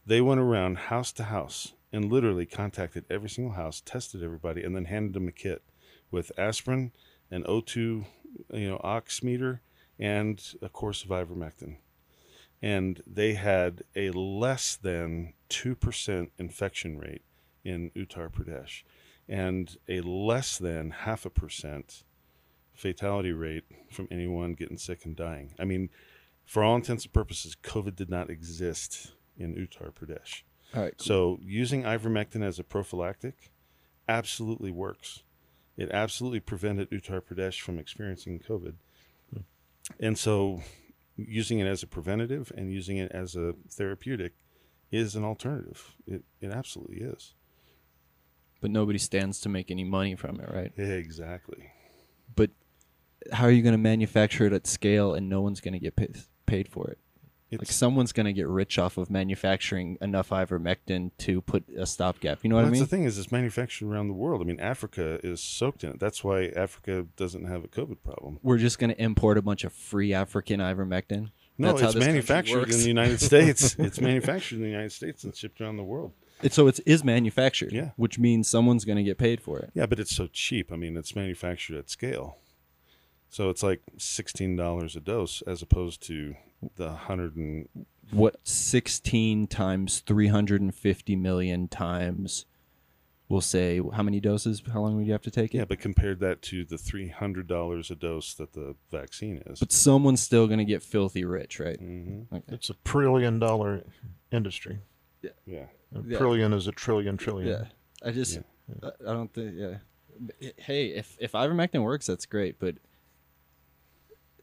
they 0.05 0.21
went 0.21 0.39
around 0.39 0.77
house 0.77 1.11
to 1.13 1.23
house 1.23 1.73
and 1.91 2.11
literally 2.11 2.45
contacted 2.45 3.05
every 3.09 3.29
single 3.29 3.53
house, 3.53 3.81
tested 3.81 4.21
everybody, 4.21 4.63
and 4.63 4.75
then 4.75 4.85
handed 4.85 5.13
them 5.13 5.27
a 5.27 5.31
kit 5.31 5.63
with 6.11 6.31
aspirin, 6.37 6.91
an 7.31 7.43
O2, 7.43 8.05
you 8.53 8.69
know, 8.69 8.79
ox 8.83 9.23
meter, 9.23 9.61
and 9.99 10.53
a 10.61 10.69
course 10.69 11.03
of 11.03 11.09
ivermectin. 11.09 11.77
And 12.61 13.01
they 13.05 13.33
had 13.33 13.83
a 13.95 14.09
less 14.11 14.75
than 14.75 15.33
2% 15.49 16.29
infection 16.37 16.97
rate 16.97 17.21
in 17.63 17.91
Uttar 17.91 18.31
Pradesh 18.31 18.83
and 19.29 19.77
a 19.87 20.01
less 20.01 20.57
than 20.57 20.91
half 20.91 21.25
a 21.25 21.29
percent 21.29 22.03
fatality 22.73 23.31
rate 23.31 23.65
from 23.91 24.07
anyone 24.09 24.53
getting 24.53 24.77
sick 24.77 25.05
and 25.05 25.15
dying. 25.15 25.53
I 25.59 25.65
mean, 25.65 25.89
for 26.45 26.63
all 26.63 26.75
intents 26.75 27.03
and 27.03 27.13
purposes, 27.13 27.55
COVID 27.61 27.95
did 27.95 28.09
not 28.09 28.29
exist 28.29 29.11
in 29.37 29.53
Uttar 29.55 29.91
Pradesh. 29.93 30.43
all 30.75 30.83
right 30.83 30.93
So 31.01 31.39
using 31.41 31.83
ivermectin 31.83 32.43
as 32.43 32.57
a 32.59 32.63
prophylactic 32.63 33.51
absolutely 34.07 34.71
works. 34.71 35.23
It 35.77 35.89
absolutely 35.91 36.39
prevented 36.39 36.89
Uttar 36.89 37.21
Pradesh 37.21 37.61
from 37.61 37.77
experiencing 37.77 38.39
COVID. 38.39 38.73
Hmm. 39.33 39.41
And 39.99 40.17
so 40.17 40.63
using 41.15 41.59
it 41.59 41.67
as 41.67 41.83
a 41.83 41.87
preventative 41.87 42.51
and 42.57 42.71
using 42.73 42.97
it 42.97 43.11
as 43.11 43.35
a 43.35 43.53
therapeutic 43.69 44.33
is 44.91 45.15
an 45.15 45.23
alternative. 45.23 45.95
It, 46.05 46.23
it 46.41 46.51
absolutely 46.51 46.97
is. 47.01 47.33
but 48.61 48.71
nobody 48.71 48.97
stands 48.99 49.39
to 49.41 49.49
make 49.49 49.69
any 49.71 49.83
money 49.83 50.15
from 50.15 50.39
it 50.39 50.49
right 50.51 50.71
Exactly. 50.77 51.71
but 52.35 52.49
how 53.31 53.45
are 53.45 53.51
you 53.51 53.61
going 53.61 53.73
to 53.73 53.77
manufacture 53.93 54.45
it 54.47 54.53
at 54.53 54.65
scale 54.67 55.13
and 55.13 55.27
no 55.29 55.41
one's 55.41 55.59
going 55.61 55.73
to 55.73 55.79
get 55.79 55.95
paid, 55.95 56.15
paid 56.45 56.67
for 56.67 56.87
it 56.89 56.97
like 57.51 57.65
someone's 57.67 58.11
going 58.11 58.25
to 58.25 58.33
get 58.33 58.47
rich 58.47 58.77
off 58.77 58.97
of 58.97 59.09
manufacturing 59.09 59.97
enough 60.01 60.29
ivermectin 60.29 61.11
to 61.17 61.39
put 61.41 61.63
a 61.77 61.85
stopgap 61.85 62.39
you 62.43 62.49
know 62.49 62.55
what 62.57 62.61
i 62.61 62.65
that's 62.65 62.73
mean 62.73 62.81
the 62.81 62.87
thing 62.87 63.03
is 63.05 63.17
it's 63.17 63.31
manufactured 63.31 63.87
around 63.87 64.07
the 64.07 64.13
world. 64.13 64.41
I 64.41 64.45
mean, 64.45 64.59
Africa 64.59 65.19
is 65.23 65.41
soaked 65.41 65.83
in 65.83 65.91
it. 65.91 65.99
That's 65.99 66.23
why 66.23 66.47
Africa 66.55 67.05
doesn't 67.15 67.45
have 67.45 67.63
a 67.63 67.67
COVID 67.67 68.03
problem. 68.03 68.39
we're 68.43 68.57
just 68.57 68.79
going 68.79 68.89
to 68.89 69.01
import 69.01 69.37
a 69.37 69.41
bunch 69.41 69.63
of 69.63 69.71
free 69.73 70.13
african 70.13 70.59
ivermectin 70.59 71.31
No, 71.57 71.73
That's 71.73 71.95
it's 71.95 72.05
manufactured 72.05 72.69
in 72.69 72.79
the 72.79 72.87
United 72.87 73.19
States. 73.21 73.75
it's 73.79 73.99
manufactured 74.01 74.55
in 74.57 74.61
the 74.63 74.69
United 74.69 74.91
States 74.91 75.23
and 75.23 75.35
shipped 75.35 75.59
around 75.61 75.77
the 75.77 75.83
world. 75.83 76.11
It, 76.43 76.53
so 76.53 76.67
it 76.67 76.79
is 76.85 77.03
manufactured, 77.03 77.71
Yeah. 77.71 77.91
which 77.95 78.19
means 78.19 78.47
someone's 78.47 78.85
going 78.85 78.97
to 78.97 79.03
get 79.03 79.17
paid 79.17 79.41
for 79.41 79.57
it. 79.57 79.71
Yeah, 79.73 79.87
but 79.87 79.99
it's 79.99 80.15
so 80.15 80.27
cheap. 80.27 80.71
I 80.71 80.75
mean, 80.75 80.95
it's 80.95 81.15
manufactured 81.15 81.77
at 81.77 81.89
scale. 81.89 82.37
So 83.29 83.49
it's 83.49 83.63
like 83.63 83.81
sixteen 83.97 84.55
dollars 84.55 84.95
a 84.95 84.99
dose 84.99 85.41
as 85.47 85.61
opposed 85.63 86.01
to 86.07 86.35
the 86.75 86.91
hundred 86.91 87.35
and 87.35 87.67
What 88.11 88.37
16 88.47 89.47
times 89.47 89.99
350 89.99 91.15
million 91.15 91.67
times, 91.67 92.45
we'll 93.29 93.41
say, 93.41 93.81
how 93.93 94.01
many 94.03 94.19
doses? 94.19 94.61
How 94.73 94.81
long 94.81 94.95
would 94.97 95.05
you 95.05 95.11
have 95.11 95.21
to 95.23 95.31
take 95.31 95.53
it? 95.53 95.57
yeah, 95.57 95.65
but 95.65 95.79
compared 95.79 96.19
that 96.21 96.41
to 96.43 96.63
the 96.65 96.77
three 96.77 97.09
hundred 97.09 97.47
dollars 97.47 97.91
a 97.91 97.95
dose 97.95 98.33
that 98.35 98.53
the 98.53 98.75
vaccine 98.91 99.41
is. 99.45 99.59
But 99.59 99.71
someone's 99.71 100.21
still 100.21 100.47
going 100.47 100.59
to 100.59 100.65
get 100.65 100.81
filthy 100.83 101.25
rich, 101.25 101.59
right? 101.59 101.77
hmm 101.79 102.21
Okay. 102.33 102.43
It's 102.55 102.69
a 102.69 102.75
trillion 102.85 103.39
dollar 103.39 103.83
industry. 104.31 104.79
Yeah, 105.21 105.31
A 105.93 106.01
Yeah. 106.05 106.17
trillion 106.17 106.53
is 106.53 106.67
a 106.67 106.71
trillion 106.71 107.17
trillion. 107.17 107.49
Yeah. 107.49 107.65
I 108.07 108.11
just, 108.11 108.35
Yeah. 108.35 108.89
I 109.05 109.11
I 109.11 109.13
don't 109.13 109.33
think, 109.33 109.53
yeah. 109.55 109.77
Hey, 110.57 110.87
if, 110.87 111.15
if 111.19 111.33
ivermectin 111.33 111.83
works, 111.83 112.05
that's 112.07 112.25
great, 112.25 112.59
but 112.59 112.75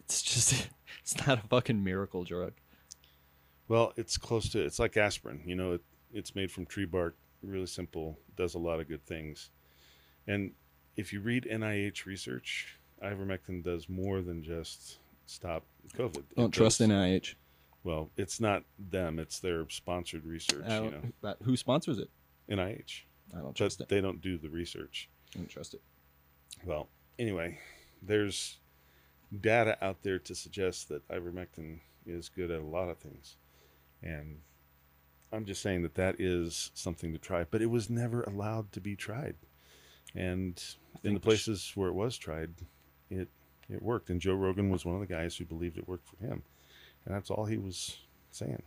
it's 0.00 0.22
just, 0.22 0.68
it's 1.00 1.26
not 1.26 1.44
a 1.44 1.48
fucking 1.48 1.82
miracle 1.82 2.24
drug. 2.24 2.52
Well, 3.68 3.92
it's 3.96 4.16
close 4.16 4.48
to 4.50 4.60
it's 4.60 4.78
like 4.78 4.96
aspirin. 4.96 5.42
You 5.46 5.54
know, 5.56 5.72
it, 5.72 5.82
it's 6.12 6.34
made 6.34 6.50
from 6.52 6.66
tree 6.66 6.84
bark, 6.84 7.16
really 7.42 7.66
simple, 7.66 8.18
does 8.36 8.54
a 8.54 8.58
lot 8.58 8.80
of 8.80 8.88
good 8.88 9.04
things. 9.06 9.50
And 10.26 10.52
if 10.96 11.12
you 11.12 11.20
read 11.20 11.48
NIH 11.50 12.04
research, 12.06 12.78
ivermectin 13.02 13.62
does 13.64 13.88
more 13.88 14.20
than 14.22 14.42
just 14.42 14.98
stop 15.26 15.64
COVID. 15.96 16.18
It 16.18 16.36
Don't 16.36 16.50
trust 16.50 16.78
does- 16.78 16.88
NIH. 16.88 17.34
Well, 17.84 18.08
it's 18.16 18.40
not 18.40 18.64
them; 18.78 19.18
it's 19.18 19.40
their 19.40 19.68
sponsored 19.68 20.24
research. 20.24 20.64
Oh, 20.66 20.84
you 20.84 20.90
know, 20.90 21.00
that- 21.22 21.36
who 21.42 21.54
sponsors 21.56 21.98
it? 21.98 22.08
NIH, 22.48 23.02
I 23.32 23.36
don't 23.36 23.46
but 23.48 23.54
trust 23.56 23.80
it. 23.82 23.88
they 23.88 24.00
don't 24.00 24.20
do 24.22 24.38
the 24.38 24.48
research. 24.48 25.10
I 25.34 25.38
don't 25.38 25.48
trust 25.50 25.74
it. 25.74 25.82
Well, 26.64 26.88
anyway, 27.18 27.58
there's 28.02 28.58
data 29.40 29.76
out 29.84 30.02
there 30.02 30.18
to 30.20 30.34
suggest 30.34 30.88
that 30.88 31.06
ivermectin 31.08 31.80
is 32.06 32.28
good 32.28 32.50
at 32.50 32.60
a 32.60 32.64
lot 32.64 32.88
of 32.88 32.98
things, 32.98 33.36
and 34.02 34.38
I'm 35.32 35.44
just 35.44 35.62
saying 35.62 35.82
that 35.82 35.94
that 35.96 36.16
is 36.20 36.70
something 36.74 37.12
to 37.12 37.18
try. 37.18 37.44
But 37.44 37.62
it 37.62 37.70
was 37.70 37.90
never 37.90 38.22
allowed 38.22 38.72
to 38.72 38.80
be 38.80 38.96
tried, 38.96 39.36
and 40.14 40.62
in 41.02 41.14
the 41.14 41.20
places 41.20 41.72
where 41.74 41.88
it 41.88 41.94
was 41.94 42.16
tried, 42.16 42.50
it 43.10 43.28
it 43.68 43.82
worked. 43.82 44.10
And 44.10 44.20
Joe 44.20 44.34
Rogan 44.34 44.70
was 44.70 44.84
one 44.84 44.94
of 44.94 45.00
the 45.00 45.12
guys 45.12 45.36
who 45.36 45.44
believed 45.44 45.78
it 45.78 45.88
worked 45.88 46.06
for 46.06 46.24
him, 46.24 46.42
and 47.04 47.14
that's 47.14 47.30
all 47.30 47.46
he 47.46 47.56
was 47.58 47.98
saying. 48.30 48.62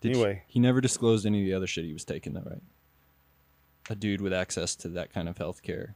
Did 0.00 0.12
Anyway. 0.16 0.42
he 0.48 0.58
never 0.58 0.80
disclosed 0.80 1.24
any 1.26 1.40
of 1.42 1.46
the 1.46 1.54
other 1.54 1.68
shit 1.68 1.84
he 1.84 1.92
was 1.92 2.04
taking, 2.04 2.32
though, 2.32 2.42
right? 2.44 2.62
A 3.88 3.94
dude 3.94 4.20
with 4.20 4.32
access 4.32 4.74
to 4.76 4.88
that 4.88 5.12
kind 5.12 5.28
of 5.28 5.38
health 5.38 5.62
care 5.62 5.94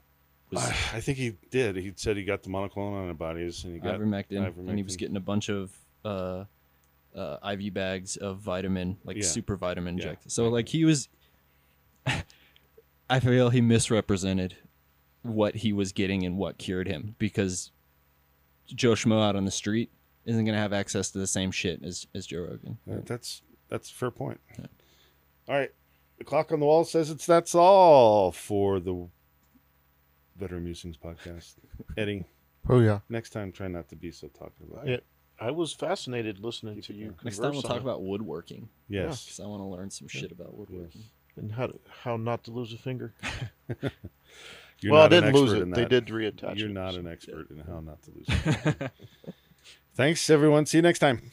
was 0.51 0.61
I, 0.61 0.97
I 0.97 1.01
think 1.01 1.19
he 1.19 1.37
did. 1.51 1.77
He 1.77 1.93
said 1.97 2.17
he 2.17 2.25
got 2.25 2.43
the 2.43 2.51
monoclonal 2.51 3.03
antibodies, 3.03 3.65
and 3.65 3.75
he 3.75 3.81
got 3.81 3.99
ivermectin, 4.01 4.57
and 4.69 4.77
he 4.79 4.83
was 4.85 4.97
getting 4.97 5.17
a 5.17 5.21
bunch 5.21 5.49
of 5.49 5.73
uh, 6.05 6.45
uh, 7.15 7.39
IV 7.59 7.75
bags 7.75 8.17
of 8.17 8.39
vitamin, 8.39 8.99
like 9.05 9.17
Yeah. 9.17 9.23
super 9.25 9.57
vitamin 9.57 9.97
Yeah. 9.99 10.05
injected. 10.05 10.33
So, 10.33 10.49
like, 10.49 10.69
he 10.69 10.85
was. 10.85 11.09
I 13.09 13.21
feel 13.21 13.51
he 13.51 13.61
misrepresented 13.61 14.57
what 15.23 15.57
he 15.57 15.73
was 15.73 15.93
getting 15.93 16.25
and 16.25 16.37
what 16.39 16.59
cured 16.59 16.87
him 16.89 17.15
because 17.19 17.71
Joe 18.67 18.93
Schmo 18.93 19.23
out 19.23 19.37
on 19.37 19.45
the 19.45 19.51
street 19.51 19.91
isn't 20.25 20.45
going 20.45 20.55
to 20.55 20.61
have 20.61 20.73
access 20.73 21.11
to 21.13 21.19
the 21.19 21.27
same 21.27 21.51
shit 21.53 21.83
as, 21.85 22.07
as 22.15 22.27
Joe 22.27 22.41
Rogan. 22.43 22.79
Uh, 22.91 22.97
That's 23.05 23.43
that's 23.69 23.91
a 23.91 23.95
fair 23.95 24.11
point. 24.11 24.41
All 25.49 25.55
right, 25.57 25.71
the 26.19 26.25
clock 26.25 26.51
on 26.53 26.59
the 26.61 26.67
wall 26.67 26.85
says 26.85 27.11
it's 27.11 27.27
that's 27.27 27.55
all 27.55 28.33
for 28.33 28.79
the 28.81 29.09
Veteran 30.39 30.65
Musings 30.65 30.97
podcast. 30.97 31.55
Eddie, 31.97 32.25
Oh 32.69 32.81
yeah. 32.81 33.01
next 33.09 33.31
time 33.31 33.53
try 33.53 33.69
not 33.69 33.89
to 33.91 33.97
be 33.97 34.11
so 34.11 34.29
talkative. 34.29 34.69
Yeah. 34.85 34.97
I 35.39 35.51
was 35.51 35.73
fascinated 35.73 36.39
listening 36.41 36.81
to 36.83 36.95
you. 36.95 37.15
Next 37.23 37.39
time 37.39 37.53
we'll 37.53 37.63
talk 37.63 37.77
it 37.77 37.83
about 37.83 38.03
woodworking 38.03 38.69
Yes. 38.89 39.25
because 39.25 39.41
I 39.41 39.47
want 39.47 39.61
to 39.63 39.67
learn 39.67 39.91
some 39.91 40.09
shit 40.09 40.33
about 40.33 40.55
woodworking. 40.57 41.03
and 41.37 41.53
how 41.53 41.67
to, 41.67 41.79
how 42.03 42.17
not 42.17 42.45
to 42.45 42.51
lose 42.51 42.73
a 42.73 42.79
finger. 42.79 43.13
You're 44.81 44.93
well, 44.93 45.03
I 45.03 45.05
not 45.09 45.13
an 45.13 45.23
didn't 45.25 45.35
lose 45.41 45.53
it. 45.53 45.75
They 45.75 45.85
did 45.87 46.07
reattach. 46.07 46.57
You're 46.59 46.69
it, 46.69 46.73
not 46.73 46.95
so- 46.95 47.01
an 47.01 47.07
expert 47.07 47.51
in 47.51 47.59
how 47.59 47.81
not 47.81 48.03
to 48.03 48.11
lose. 48.11 48.27
it. 48.81 48.91
Thanks, 49.95 50.29
everyone. 50.31 50.67
See 50.67 50.79
you 50.79 50.83
next 50.83 50.99
time. 50.99 51.33